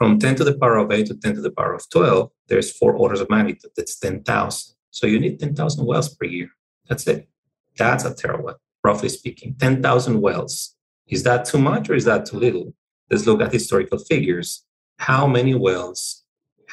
[0.00, 2.74] From 10 to the power of 8 to 10 to the power of 12, there's
[2.74, 3.72] four orders of magnitude.
[3.76, 4.74] That's 10,000.
[4.90, 6.48] So you need 10,000 wells per year.
[6.88, 7.28] That's it.
[7.76, 9.56] That's a terawatt, roughly speaking.
[9.60, 10.74] 10,000 wells.
[11.06, 12.72] Is that too much or is that too little?
[13.10, 14.64] Let's look at historical figures.
[14.98, 16.24] How many wells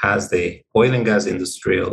[0.01, 1.83] has the oil and gas industry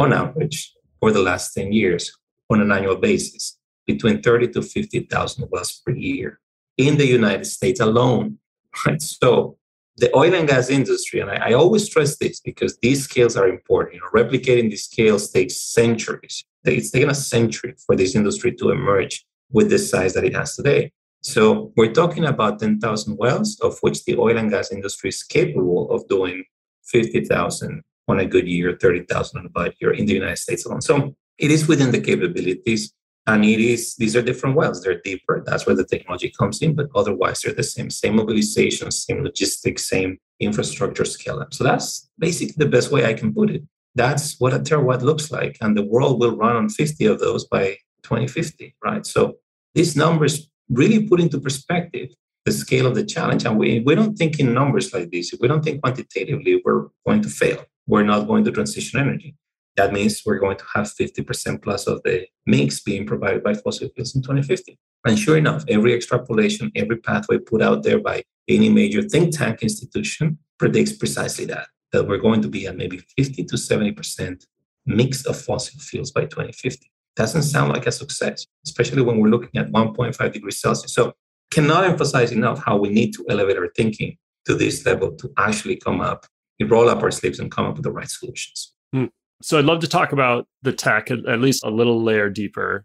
[0.00, 2.12] on average for the last 10 years
[2.50, 3.56] on an annual basis?
[3.86, 6.40] Between 30 to 50,000 wells per year
[6.76, 8.38] in the United States alone.
[8.86, 9.02] Right?
[9.02, 9.58] So
[9.96, 13.46] the oil and gas industry, and I, I, always stress this because these scales are
[13.46, 13.94] important.
[13.94, 16.44] You know, replicating these scales takes centuries.
[16.64, 20.56] It's taken a century for this industry to emerge with the size that it has
[20.56, 20.92] today.
[21.22, 25.90] So we're talking about 10,000 wells, of which the oil and gas industry is capable
[25.90, 26.44] of doing
[26.86, 30.80] 50,000 on a good year, 30,000 on a bad year in the United States alone.
[30.80, 32.92] So it is within the capabilities.
[33.26, 34.82] And it is, these are different wells.
[34.82, 35.42] They're deeper.
[35.46, 36.74] That's where the technology comes in.
[36.74, 41.54] But otherwise, they're the same, same mobilization, same logistics, same infrastructure scale up.
[41.54, 43.62] So that's basically the best way I can put it.
[43.94, 45.56] That's what a terawatt looks like.
[45.60, 49.06] And the world will run on 50 of those by 2050, right?
[49.06, 49.36] So
[49.74, 52.10] these numbers really put into perspective
[52.44, 53.44] the scale of the challenge.
[53.44, 55.32] And we, we don't think in numbers like this.
[55.32, 57.64] If we don't think quantitatively, we're going to fail.
[57.86, 59.36] We're not going to transition energy.
[59.76, 63.88] That means we're going to have 50% plus of the mix being provided by fossil
[63.94, 64.78] fuels in 2050.
[65.04, 69.62] And sure enough, every extrapolation, every pathway put out there by any major think tank
[69.62, 74.46] institution predicts precisely that, that we're going to be at maybe 50 to 70%
[74.86, 76.90] mix of fossil fuels by 2050.
[77.16, 80.94] Doesn't sound like a success, especially when we're looking at 1.5 degrees Celsius.
[80.94, 81.14] So
[81.50, 85.76] cannot emphasize enough how we need to elevate our thinking to this level to actually
[85.76, 86.26] come up,
[86.62, 88.72] roll up our sleeves and come up with the right solutions.
[88.92, 89.06] Hmm.
[89.42, 92.84] So I'd love to talk about the tech at, at least a little layer deeper.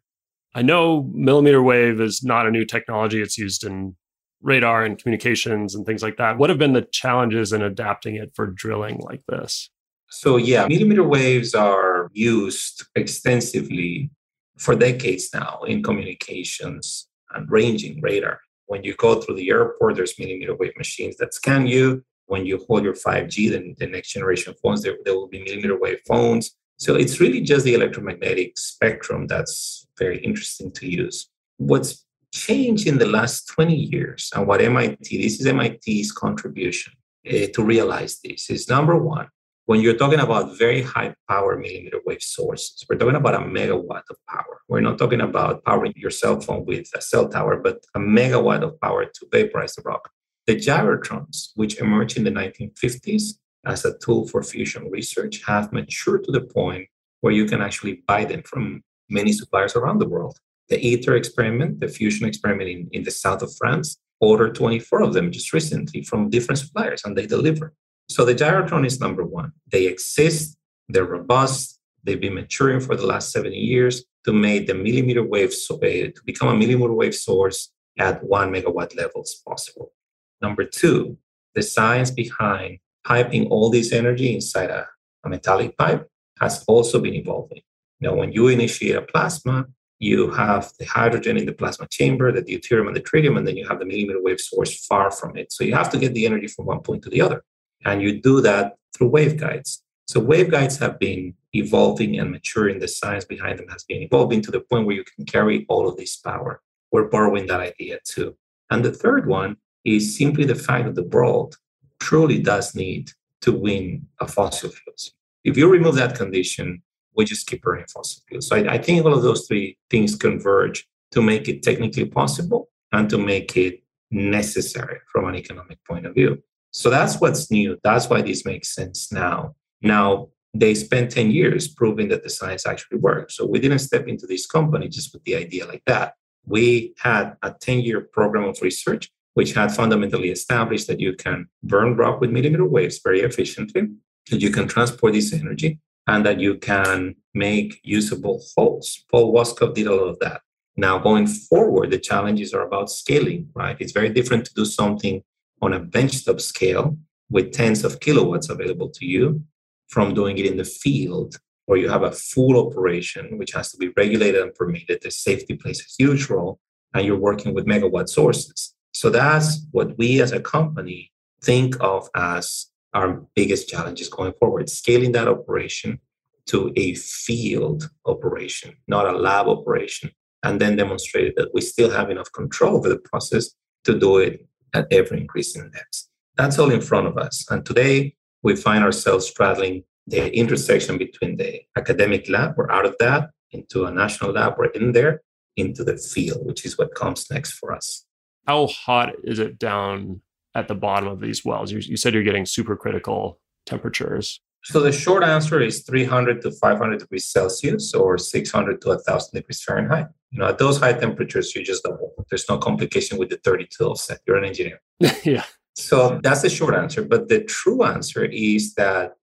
[0.56, 3.22] I know millimeter wave is not a new technology.
[3.22, 3.96] It's used in
[4.41, 6.38] radar and communications and things like that.
[6.38, 9.70] What have been the challenges in adapting it for drilling like this?
[10.10, 14.10] So, yeah, millimeter waves are used extensively
[14.58, 18.39] for decades now in communications and ranging radar.
[18.67, 22.63] When you go through the airport, there's millimeter wave machines that scan you when you
[22.68, 26.56] hold your 5G, then the next generation phones, there, there will be millimeter wave phones.
[26.78, 31.30] So it's really just the electromagnetic spectrum that's very interesting to use.
[31.58, 36.94] What's changed in the last 20 years and what MIT, this is MIT's contribution
[37.28, 39.28] uh, to realize this is number one,
[39.66, 44.04] when you're talking about very high power millimeter wave sources, we're talking about a megawatt
[44.10, 44.62] of power.
[44.70, 48.63] We're not talking about powering your cell phone with a cell tower, but a megawatt
[48.63, 50.10] of power to vaporize the rock.
[50.48, 53.34] The gyrotrons, which emerged in the 1950s
[53.66, 56.88] as a tool for fusion research, have matured to the point
[57.20, 60.38] where you can actually buy them from many suppliers around the world.
[60.70, 65.14] The ITER experiment, the fusion experiment in, in the south of France, ordered 24 of
[65.14, 67.74] them just recently from different suppliers and they deliver.
[68.10, 69.52] So the gyrotron is number one.
[69.70, 70.58] They exist,
[70.88, 75.54] they're robust, they've been maturing for the last 70 years to make the millimeter wave,
[75.54, 79.92] so, uh, to become a millimeter wave source at one megawatt levels possible.
[80.41, 81.17] Number two,
[81.56, 84.88] the science behind piping all this energy inside a,
[85.26, 86.08] a metallic pipe
[86.39, 87.62] has also been evolving.
[88.00, 89.65] Now, when you initiate a plasma,
[90.00, 93.58] you have the hydrogen in the plasma chamber, the deuterium and the tritium, and then
[93.58, 95.52] you have the millimeter wave source far from it.
[95.52, 97.43] So you have to get the energy from one point to the other.
[97.86, 99.80] And you do that through waveguides.
[100.08, 102.80] So waveguides have been evolving and maturing.
[102.80, 105.88] The science behind them has been evolving to the point where you can carry all
[105.88, 106.62] of this power.
[106.91, 108.38] We're borrowing that idea too.
[108.69, 111.56] And the third one is simply the fact that the world
[112.00, 115.13] truly does need to win a fossil fuels.
[115.43, 116.84] If you remove that condition,
[117.15, 118.47] we just keep burning fossil fuels.
[118.47, 122.69] So I, I think all of those three things converge to make it technically possible
[122.91, 126.43] and to make it necessary from an economic point of view.
[126.71, 127.78] So that's what's new.
[127.84, 129.56] That's why this makes sense now.
[129.82, 133.38] Now, they spent 10 years proving that the science actually works.
[133.38, 136.13] So we didn't step into this company just with the idea like that.
[136.45, 141.47] We had a 10 year program of research which had fundamentally established that you can
[141.62, 143.84] burn rock with millimeter waves very efficiently,
[144.32, 149.06] that you can transport this energy, and that you can make usable holes.
[149.12, 150.41] Paul Woskov did a lot of that.
[150.76, 153.78] Now, going forward, the challenges are about scaling, right?
[153.80, 155.21] It's very different to do something
[155.62, 156.97] on a benchtop scale
[157.30, 159.43] with tens of kilowatts available to you
[159.88, 163.78] from doing it in the field where you have a full operation, which has to
[163.78, 164.97] be regulated and permitted.
[165.04, 166.60] The safety plays a huge role,
[166.95, 168.73] and you're working with megawatt sources.
[168.91, 174.69] So that's what we as a company think of as our biggest challenges going forward.
[174.69, 176.00] Scaling that operation
[176.47, 180.12] to a field operation, not a lab operation,
[180.43, 183.52] and then demonstrated that we still have enough control over the process
[183.84, 186.10] to do it at ever increasing depths.
[186.36, 187.45] That's all in front of us.
[187.50, 192.95] And today we find ourselves straddling the intersection between the academic lab, we're out of
[193.00, 195.21] that, into a national lab, we're in there,
[195.58, 198.06] into the field, which is what comes next for us.
[198.48, 200.22] How hot is it down
[200.56, 201.72] at the bottom of these wells?
[201.72, 204.40] You, you said you're getting supercritical temperatures.
[204.64, 209.64] So the short answer is 300 to 500 degrees Celsius or 600 to 1,000 degrees
[209.64, 210.08] Fahrenheit.
[210.32, 212.00] You know, at those high temperatures, you just don't.
[212.30, 214.20] There's no complication with the 32 offset.
[214.26, 214.82] You're an engineer.
[215.24, 215.44] yeah.
[215.76, 217.04] So that's the short answer.
[217.04, 219.16] But the true answer is that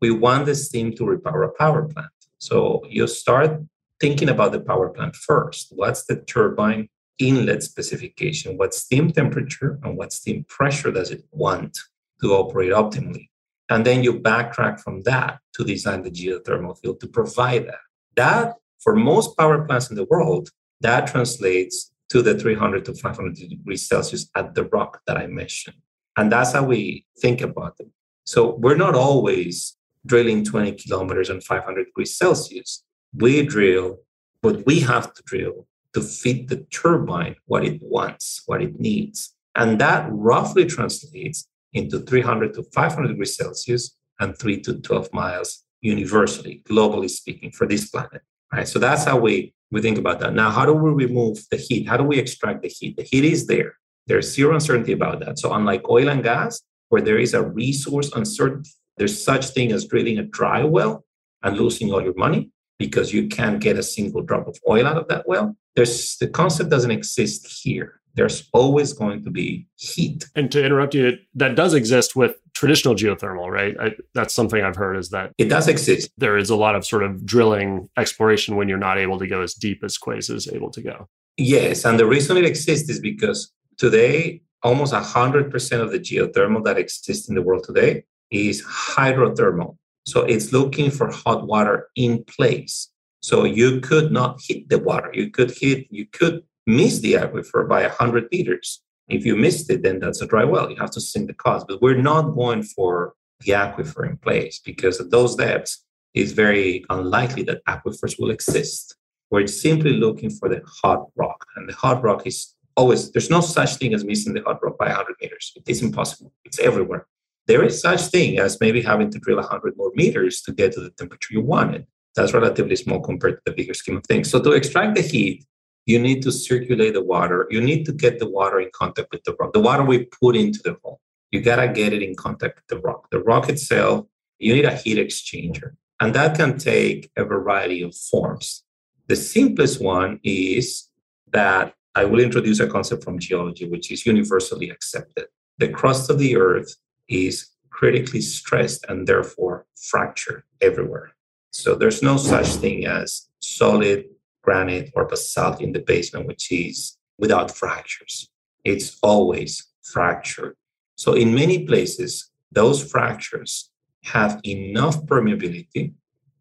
[0.00, 2.10] we want the steam to repower a power plant.
[2.38, 3.62] So you start
[4.00, 5.68] thinking about the power plant first.
[5.70, 8.56] What's the turbine inlet specification?
[8.56, 11.78] What steam temperature and what steam pressure does it want
[12.20, 13.28] to operate optimally?
[13.68, 17.80] And then you backtrack from that to design the geothermal field to provide that.
[18.16, 20.50] That, for most power plants in the world,
[20.80, 25.76] that translates to the 300 to 500 degrees Celsius at the rock that I mentioned.
[26.16, 27.92] And that's how we think about them.
[28.24, 32.84] So we're not always drilling 20 kilometers and 500 degrees Celsius.
[33.14, 33.98] We drill
[34.42, 39.34] what we have to drill to feed the turbine what it wants, what it needs.
[39.54, 45.64] And that roughly translates into 300 to 500 degrees Celsius and 3 to 12 miles
[45.80, 48.22] universally, globally speaking, for this planet.
[48.52, 48.66] Right?
[48.66, 50.34] So that's how we, we think about that.
[50.34, 51.88] Now, how do we remove the heat?
[51.88, 52.96] How do we extract the heat?
[52.96, 53.74] The heat is there.
[54.06, 55.38] There's zero uncertainty about that.
[55.38, 59.86] So unlike oil and gas, where there is a resource uncertainty, there's such thing as
[59.86, 61.04] drilling a dry well
[61.42, 64.96] and losing all your money because you can't get a single drop of oil out
[64.96, 65.56] of that well.
[65.76, 68.00] There's the concept doesn't exist here.
[68.14, 70.24] There's always going to be heat.
[70.36, 73.74] And to interrupt you, that does exist with traditional geothermal, right?
[73.80, 76.10] I, that's something I've heard is that it does exist.
[76.16, 79.42] There is a lot of sort of drilling exploration when you're not able to go
[79.42, 81.08] as deep as Quaise is able to go.
[81.36, 86.78] Yes, and the reason it exists is because today, almost 100% of the geothermal that
[86.78, 89.76] exists in the world today is hydrothermal.
[90.06, 92.90] So it's looking for hot water in place.
[93.20, 95.10] So you could not hit the water.
[95.12, 98.82] You could hit, you could miss the aquifer by 100 meters.
[99.08, 100.70] If you missed it, then that's a dry well.
[100.70, 101.66] You have to sink the cost.
[101.68, 106.84] But we're not going for the aquifer in place because at those depths, it's very
[106.90, 108.96] unlikely that aquifers will exist.
[109.30, 111.46] We're simply looking for the hot rock.
[111.56, 114.78] And the hot rock is always there's no such thing as missing the hot rock
[114.78, 117.06] by 100 meters it is impossible it's everywhere
[117.46, 120.80] there is such thing as maybe having to drill 100 more meters to get to
[120.80, 121.86] the temperature you wanted.
[122.16, 124.30] That's relatively small compared to the bigger scheme of things.
[124.30, 125.44] So to extract the heat
[125.86, 127.46] you need to circulate the water.
[127.50, 129.52] You need to get the water in contact with the rock.
[129.52, 131.00] The water we put into the hole.
[131.30, 133.08] You got to get it in contact with the rock.
[133.10, 134.06] The rock itself
[134.38, 138.64] you need a heat exchanger and that can take a variety of forms.
[139.06, 140.88] The simplest one is
[141.32, 145.26] that I will introduce a concept from geology, which is universally accepted.
[145.58, 146.74] The crust of the earth
[147.08, 151.12] is critically stressed and therefore fractured everywhere.
[151.50, 154.06] So there's no such thing as solid
[154.42, 158.28] granite or basalt in the basement, which is without fractures.
[158.64, 160.56] It's always fractured.
[160.96, 163.70] So in many places, those fractures
[164.04, 165.94] have enough permeability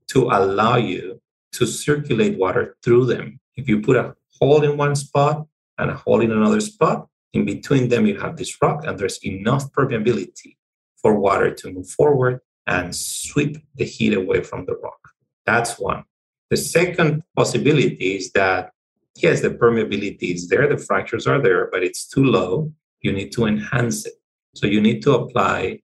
[0.07, 1.21] to allow you
[1.53, 3.39] to circulate water through them.
[3.55, 5.45] If you put a hole in one spot
[5.77, 7.07] and a hole in another spot.
[7.33, 10.57] In between them, you have this rock, and there's enough permeability
[11.01, 14.99] for water to move forward and sweep the heat away from the rock.
[15.45, 16.03] That's one.
[16.49, 18.71] The second possibility is that,
[19.15, 22.71] yes, the permeability is there, the fractures are there, but it's too low.
[23.01, 24.13] You need to enhance it.
[24.55, 25.79] So you need to apply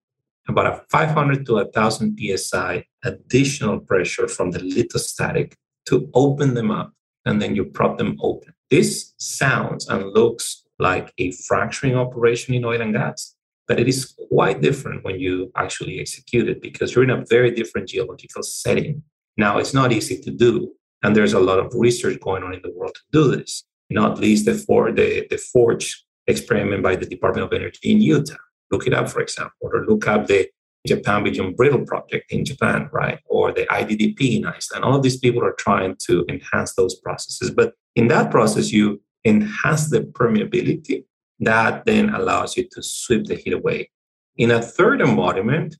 [0.47, 5.53] about a 500 to 1000 psi additional pressure from the lithostatic
[5.87, 6.93] to open them up
[7.25, 8.53] and then you prop them open.
[8.69, 13.35] This sounds and looks like a fracturing operation in oil and gas,
[13.67, 17.51] but it is quite different when you actually execute it because you're in a very
[17.51, 19.03] different geological setting.
[19.37, 20.71] Now, it's not easy to do,
[21.03, 24.19] and there's a lot of research going on in the world to do this, not
[24.19, 28.35] least the, for, the, the Forge experiment by the Department of Energy in Utah.
[28.71, 30.47] Look it up, for example, or look up the
[30.87, 33.19] Japan Beyond Brittle project in Japan, right?
[33.25, 34.85] Or the IDDP in Iceland.
[34.85, 37.51] All of these people are trying to enhance those processes.
[37.51, 41.05] But in that process, you enhance the permeability
[41.39, 43.89] that then allows you to sweep the heat away.
[44.37, 45.77] In a third embodiment,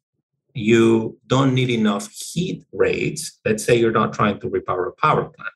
[0.54, 3.40] you don't need enough heat rates.
[3.46, 5.54] Let's say you're not trying to repower a power plant.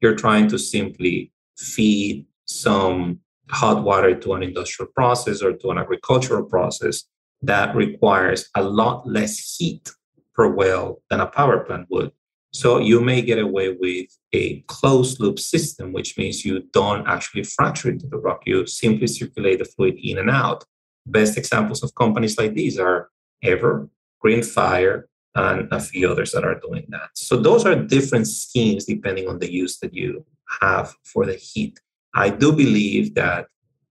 [0.00, 3.20] You're trying to simply feed some
[3.50, 7.04] hot water to an industrial process or to an agricultural process
[7.42, 9.90] that requires a lot less heat
[10.34, 12.12] per well than a power plant would.
[12.52, 17.44] So you may get away with a closed loop system, which means you don't actually
[17.44, 18.42] fracture into the rock.
[18.44, 20.64] You simply circulate the fluid in and out.
[21.06, 23.08] Best examples of companies like these are
[23.42, 23.88] Eavor,
[24.24, 27.08] Greenfire, and a few others that are doing that.
[27.14, 30.26] So those are different schemes depending on the use that you
[30.60, 31.80] have for the heat.
[32.14, 33.46] I do believe that,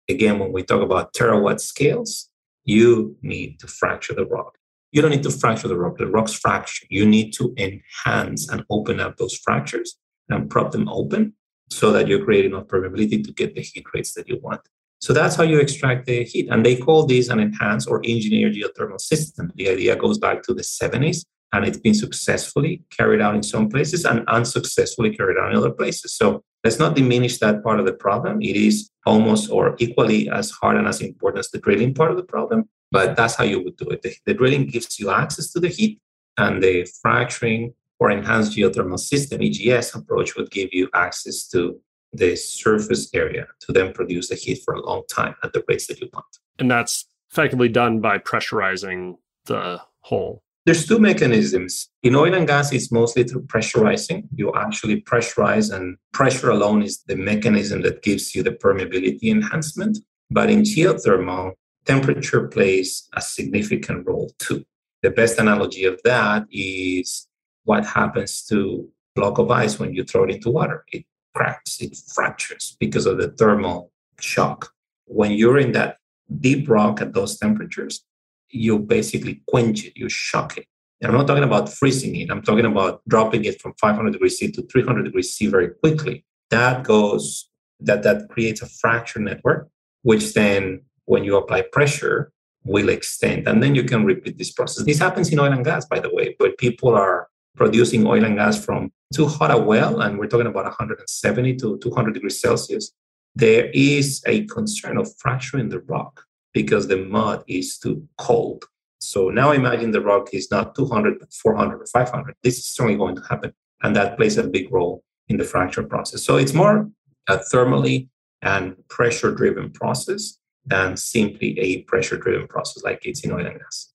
[0.07, 2.29] again, when we talk about terawatt scales,
[2.63, 4.59] you need to fracture the rock.
[4.91, 5.97] You don't need to fracture the rock.
[5.97, 6.85] The rock's fracture.
[6.89, 9.97] You need to enhance and open up those fractures
[10.29, 11.33] and prop them open
[11.69, 14.61] so that you're creating enough permeability to get the heat rates that you want.
[14.99, 16.47] So that's how you extract the heat.
[16.51, 19.51] And they call this an enhanced or engineered geothermal system.
[19.55, 23.67] The idea goes back to the 70s and it's been successfully carried out in some
[23.67, 26.15] places and unsuccessfully carried out in other places.
[26.15, 28.41] So let's not diminish that part of the problem.
[28.41, 32.17] It is almost or equally as hard and as important as the drilling part of
[32.17, 34.01] the problem, but that's how you would do it.
[34.01, 35.99] The, the drilling gives you access to the heat,
[36.37, 41.79] and the fracturing or enhanced geothermal system, EGS approach, would give you access to
[42.13, 45.87] the surface area to then produce the heat for a long time at the rates
[45.87, 46.25] that you want.
[46.59, 49.15] And that's effectively done by pressurizing
[49.45, 50.43] the hole.
[50.65, 51.89] There's two mechanisms.
[52.03, 54.27] In oil and gas, it's mostly through pressurizing.
[54.35, 59.97] You actually pressurize, and pressure alone is the mechanism that gives you the permeability enhancement.
[60.29, 61.53] But in geothermal,
[61.85, 64.63] temperature plays a significant role too.
[65.01, 67.27] The best analogy of that is
[67.63, 70.85] what happens to block of ice when you throw it into water.
[70.91, 74.71] It cracks, it fractures because of the thermal shock.
[75.05, 75.97] When you're in that
[76.39, 78.03] deep rock at those temperatures,
[78.49, 80.65] you basically quench it, you shock it.
[81.01, 84.37] And I'm not talking about freezing it, I'm talking about dropping it from 500 degrees
[84.37, 86.25] C to 300 degrees C very quickly.
[86.51, 89.69] That goes, that, that creates a fracture network,
[90.03, 92.31] which then, when you apply pressure,
[92.63, 93.47] will extend.
[93.47, 94.85] And then you can repeat this process.
[94.85, 98.37] This happens in oil and gas, by the way, but people are producing oil and
[98.37, 102.91] gas from too hot a well, and we're talking about 170 to 200 degrees Celsius,
[103.35, 108.63] there is a concern of fracturing the rock because the mud is too cold.
[108.99, 112.35] So now imagine the rock is not 200, but 400 or 500.
[112.41, 113.51] This is certainly going to happen.
[113.83, 116.23] And that plays a big role in the fracture process.
[116.23, 116.89] So it's more
[117.27, 118.07] a thermally
[118.41, 120.37] and pressure driven process
[120.71, 123.89] than simply a pressure driven process like it's in oil and gas.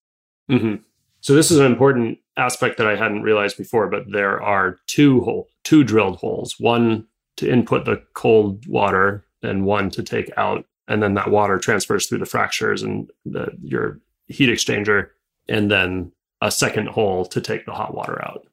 [0.49, 0.75] Mm-hmm.
[1.19, 5.21] So this is an important aspect that I hadn't realized before, but there are two
[5.21, 7.07] hole, two drilled holes, one
[7.37, 12.07] to input the cold water and one to take out and then that water transfers
[12.07, 15.09] through the fractures and the, your heat exchanger,
[15.49, 16.11] and then
[16.41, 18.47] a second hole to take the hot water out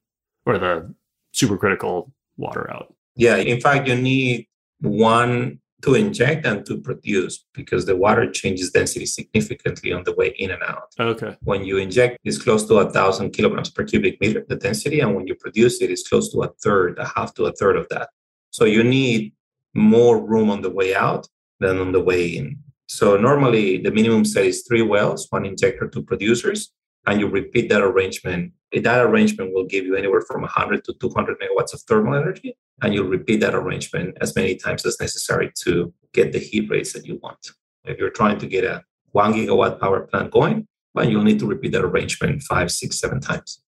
[0.46, 0.92] or the
[1.32, 2.92] supercritical water out.
[3.16, 4.46] Yeah, in fact, you need
[4.80, 10.28] one to inject and to produce because the water changes density significantly on the way
[10.39, 10.89] in and out.
[10.99, 11.37] Okay.
[11.43, 15.14] When you inject, it's close to a thousand kilograms per cubic meter, the density, and
[15.14, 17.87] when you produce it, it's close to a third, a half to a third of
[17.91, 18.09] that.
[18.51, 19.35] So you need
[19.74, 21.28] more room on the way out
[21.61, 22.59] than on the way in.
[22.87, 26.72] So normally the minimum set is three wells, one injector, two producers,
[27.07, 28.52] and you repeat that arrangement.
[28.72, 32.92] That arrangement will give you anywhere from 100 to 200 megawatts of thermal energy, and
[32.92, 37.07] you'll repeat that arrangement as many times as necessary to get the heat rates that
[37.07, 37.50] you want.
[37.84, 38.82] If you're trying to get a
[39.12, 43.20] one gigawatt power plant going, well, you'll need to repeat that arrangement five, six, seven
[43.20, 43.61] times.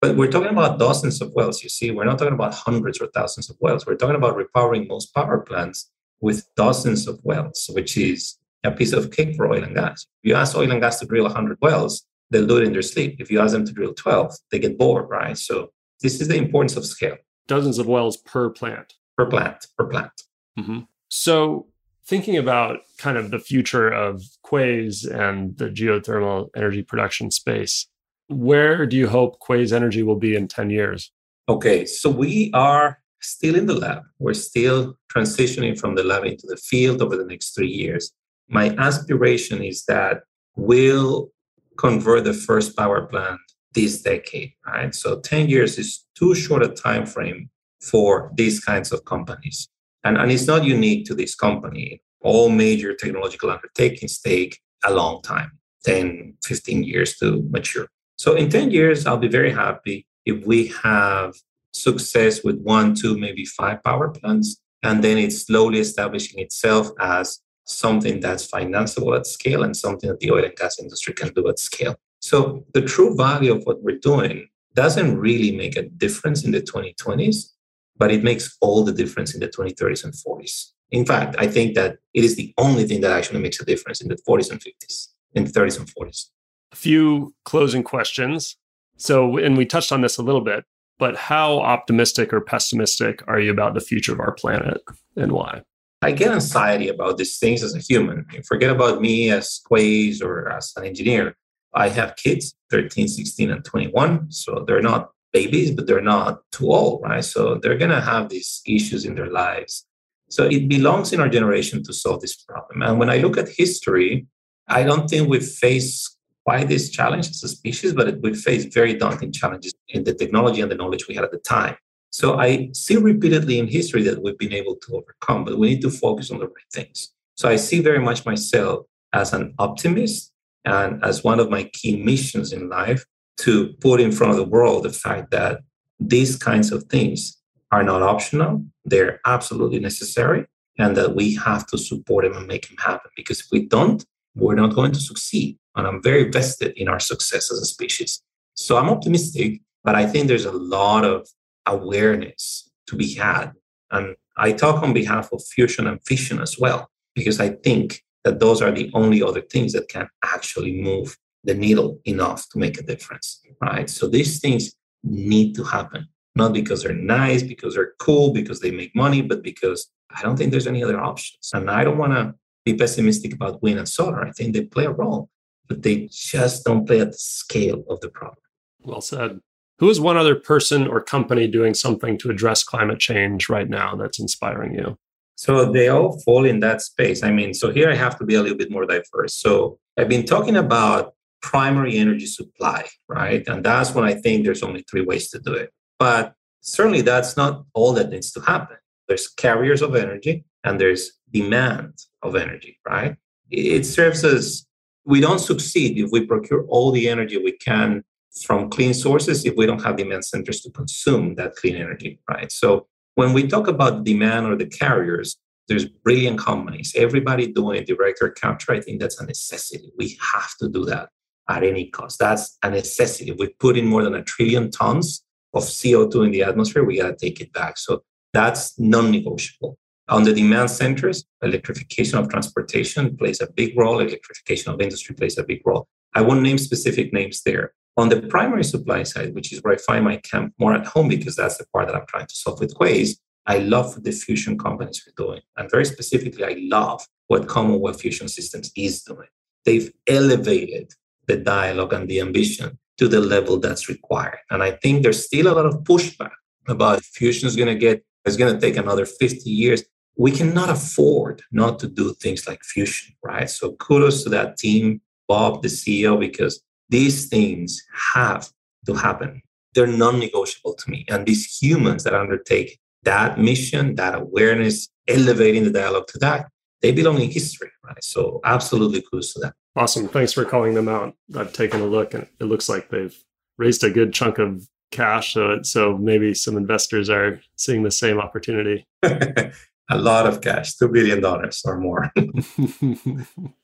[0.00, 1.62] But we're talking about dozens of wells.
[1.62, 3.86] You see, we're not talking about hundreds or thousands of wells.
[3.86, 5.90] We're talking about repowering most power plants
[6.20, 10.06] with dozens of wells, which is a piece of cake for oil and gas.
[10.22, 12.82] If you ask oil and gas to drill 100 wells, they'll do it in their
[12.82, 13.16] sleep.
[13.20, 15.38] If you ask them to drill 12, they get bored, right?
[15.38, 15.70] So
[16.02, 17.16] this is the importance of scale.
[17.46, 18.94] Dozens of wells per plant.
[19.16, 20.10] Per plant, per plant.
[20.58, 20.80] Mm-hmm.
[21.08, 21.68] So
[22.04, 27.86] thinking about kind of the future of Quaise and the geothermal energy production space,
[28.28, 31.12] where do you hope Quaise Energy will be in 10 years?
[31.48, 34.02] Okay, so we are still in the lab.
[34.18, 38.10] We're still transitioning from the lab into the field over the next three years.
[38.48, 40.22] My aspiration is that
[40.56, 41.30] we'll
[41.76, 43.40] convert the first power plant
[43.74, 44.94] this decade, right?
[44.94, 47.50] So 10 years is too short a time frame
[47.80, 49.68] for these kinds of companies.
[50.04, 52.02] And, and it's not unique to this company.
[52.20, 57.88] All major technological undertakings take a long time 10, 15 years to mature.
[58.16, 61.34] So in 10 years, I'll be very happy if we have
[61.72, 64.60] success with one, two, maybe five power plants.
[64.82, 70.20] And then it's slowly establishing itself as something that's financeable at scale and something that
[70.20, 71.96] the oil and gas industry can do at scale.
[72.20, 76.60] So the true value of what we're doing doesn't really make a difference in the
[76.60, 77.50] 2020s,
[77.96, 80.70] but it makes all the difference in the 2030s and 40s.
[80.90, 84.00] In fact, I think that it is the only thing that actually makes a difference
[84.00, 86.26] in the 40s and 50s, in the 30s and 40s.
[86.72, 88.56] A few closing questions.
[88.96, 90.64] So, and we touched on this a little bit,
[90.98, 94.80] but how optimistic or pessimistic are you about the future of our planet
[95.16, 95.62] and why?
[96.04, 98.26] I get anxiety about these things as a human.
[98.46, 101.34] Forget about me as Quaise or as an engineer.
[101.72, 104.30] I have kids, 13, 16, and 21.
[104.30, 107.24] So they're not babies, but they're not too old, right?
[107.24, 109.86] So they're going to have these issues in their lives.
[110.28, 112.82] So it belongs in our generation to solve this problem.
[112.82, 114.26] And when I look at history,
[114.68, 118.92] I don't think we face quite these challenges as a species, but we face very
[118.92, 121.76] daunting challenges in the technology and the knowledge we had at the time.
[122.14, 125.82] So I see repeatedly in history that we've been able to overcome, but we need
[125.82, 127.10] to focus on the right things.
[127.34, 130.30] So I see very much myself as an optimist
[130.64, 133.04] and as one of my key missions in life
[133.38, 135.62] to put in front of the world the fact that
[135.98, 137.36] these kinds of things
[137.72, 140.46] are not optional, they're absolutely necessary,
[140.78, 143.10] and that we have to support them and make them happen.
[143.16, 144.04] Because if we don't,
[144.36, 145.58] we're not going to succeed.
[145.74, 148.22] And I'm very vested in our success as a species.
[148.54, 151.26] So I'm optimistic, but I think there's a lot of
[151.66, 153.52] awareness to be had.
[153.90, 158.40] And I talk on behalf of fusion and fission as well, because I think that
[158.40, 162.78] those are the only other things that can actually move the needle enough to make
[162.78, 163.88] a difference, right?
[163.88, 168.70] So these things need to happen, not because they're nice, because they're cool, because they
[168.70, 171.50] make money, but because I don't think there's any other options.
[171.52, 172.34] And I don't want to
[172.64, 174.24] be pessimistic about wind and solar.
[174.24, 175.28] I think they play a role,
[175.68, 178.38] but they just don't play at the scale of the problem.
[178.80, 179.38] Well said.
[179.78, 183.96] Who is one other person or company doing something to address climate change right now
[183.96, 184.96] that's inspiring you?
[185.36, 187.22] So they all fall in that space.
[187.24, 189.34] I mean, so here I have to be a little bit more diverse.
[189.34, 193.46] So I've been talking about primary energy supply, right?
[193.48, 195.70] And that's when I think there's only three ways to do it.
[195.98, 198.76] But certainly that's not all that needs to happen.
[199.08, 203.16] There's carriers of energy and there's demand of energy, right?
[203.50, 204.66] It serves as
[205.04, 208.04] we don't succeed if we procure all the energy we can
[208.42, 212.50] from clean sources if we don't have demand centers to consume that clean energy, right?
[212.50, 215.36] So when we talk about demand or the carriers,
[215.68, 216.92] there's brilliant companies.
[216.96, 219.92] Everybody doing direct air capture, I think that's a necessity.
[219.96, 221.08] We have to do that
[221.48, 222.18] at any cost.
[222.18, 223.30] That's a necessity.
[223.30, 225.24] If we put in more than a trillion tons
[225.54, 227.78] of CO2 in the atmosphere, we got to take it back.
[227.78, 229.78] So that's non negotiable.
[230.08, 235.38] On the demand centers, electrification of transportation plays a big role, electrification of industry plays
[235.38, 235.88] a big role.
[236.14, 237.72] I won't name specific names there.
[237.96, 241.08] On the primary supply side, which is where I find my camp more at home
[241.08, 244.58] because that's the part that I'm trying to solve with Quaise, I love the fusion
[244.58, 245.42] companies are doing.
[245.56, 249.28] And very specifically, I love what Commonwealth Fusion Systems is doing.
[249.64, 250.92] They've elevated
[251.26, 254.38] the dialogue and the ambition to the level that's required.
[254.50, 256.30] And I think there's still a lot of pushback
[256.68, 259.82] about fusion is going to get, it's going to take another 50 years.
[260.16, 263.50] We cannot afford not to do things like fusion, right?
[263.50, 267.82] So kudos to that team, Bob, the CEO, because these things
[268.14, 268.50] have
[268.86, 269.42] to happen.
[269.74, 271.04] They're non negotiable to me.
[271.08, 276.48] And these humans that undertake that mission, that awareness, elevating the dialogue to that,
[276.82, 278.02] they belong in history, right?
[278.02, 279.54] So, absolutely kudos to that.
[279.76, 280.08] Awesome.
[280.08, 281.14] Thanks for calling them out.
[281.36, 283.16] I've taken a look and it looks like they've
[283.58, 285.34] raised a good chunk of cash.
[285.34, 288.86] So, so maybe some investors are seeing the same opportunity.
[289.02, 289.50] a
[289.92, 292.12] lot of cash, $2 billion or more.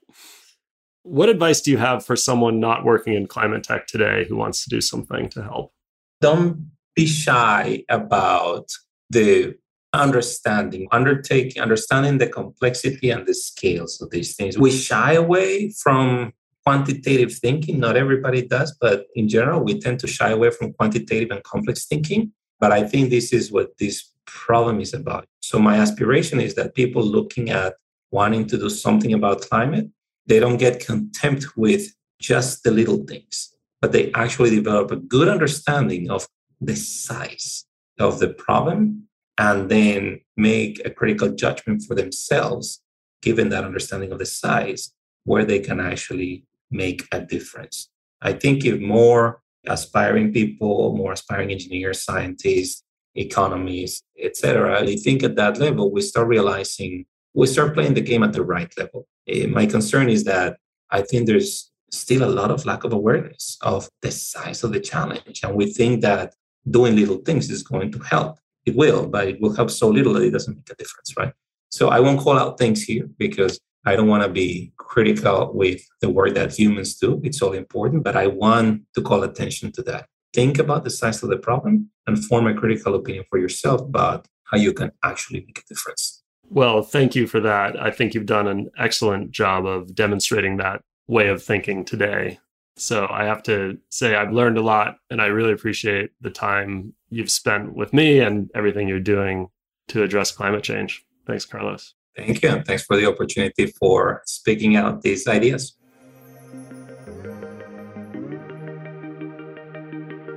[1.03, 4.65] What advice do you have for someone not working in climate tech today who wants
[4.65, 5.73] to do something to help?
[6.21, 8.69] Don't be shy about
[9.09, 9.55] the
[9.93, 14.59] understanding, undertaking, understanding the complexity and the scales of these things.
[14.59, 16.33] We shy away from
[16.65, 17.81] quantitative thinking.
[17.81, 21.87] Not everybody does, but in general, we tend to shy away from quantitative and complex
[21.87, 22.33] thinking.
[22.61, 25.27] But I think this is what this problem is about.
[25.41, 27.75] So, my aspiration is that people looking at
[28.11, 29.89] wanting to do something about climate
[30.27, 35.29] they don't get contempt with just the little things, but they actually develop a good
[35.29, 36.29] understanding of
[36.61, 37.65] the size
[37.99, 39.09] of the problem
[39.39, 42.83] and then make a critical judgment for themselves,
[43.23, 44.93] given that understanding of the size,
[45.25, 47.89] where they can actually make a difference.
[48.21, 52.83] I think if more aspiring people, more aspiring engineers, scientists,
[53.15, 58.23] economists, etc., they think at that level, we start realizing we start playing the game
[58.23, 59.07] at the right level.
[59.31, 60.59] Uh, my concern is that
[60.91, 64.81] I think there's still a lot of lack of awareness of the size of the
[64.81, 65.41] challenge.
[65.43, 66.35] And we think that
[66.69, 68.39] doing little things is going to help.
[68.67, 71.33] It will, but it will help so little that it doesn't make a difference, right?
[71.71, 75.81] So I won't call out things here because I don't want to be critical with
[76.01, 77.21] the work that humans do.
[77.25, 80.07] It's all important, but I want to call attention to that.
[80.35, 84.29] Think about the size of the problem and form a critical opinion for yourself about
[84.45, 86.20] how you can actually make a difference.
[86.51, 87.81] Well, thank you for that.
[87.81, 92.41] I think you've done an excellent job of demonstrating that way of thinking today.
[92.77, 96.95] So I have to say, I've learned a lot and I really appreciate the time
[97.09, 99.49] you've spent with me and everything you're doing
[99.89, 101.05] to address climate change.
[101.27, 101.95] Thanks, Carlos.
[102.17, 102.49] Thank you.
[102.49, 105.77] And thanks for the opportunity for speaking out these ideas.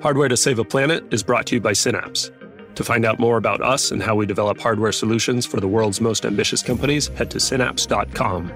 [0.01, 2.29] Hardware to Save a Planet is brought to you by Synapse.
[2.75, 6.01] To find out more about us and how we develop hardware solutions for the world's
[6.01, 8.51] most ambitious companies, head to synapse.com.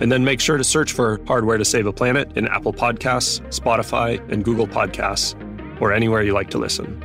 [0.00, 3.40] And then make sure to search for Hardware to Save a Planet in Apple Podcasts,
[3.48, 5.34] Spotify, and Google Podcasts,
[5.80, 7.04] or anywhere you like to listen.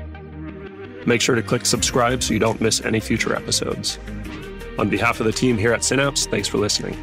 [1.06, 4.00] Make sure to click subscribe so you don't miss any future episodes.
[4.80, 6.98] On behalf of the team here at Synapse, thanks for listening.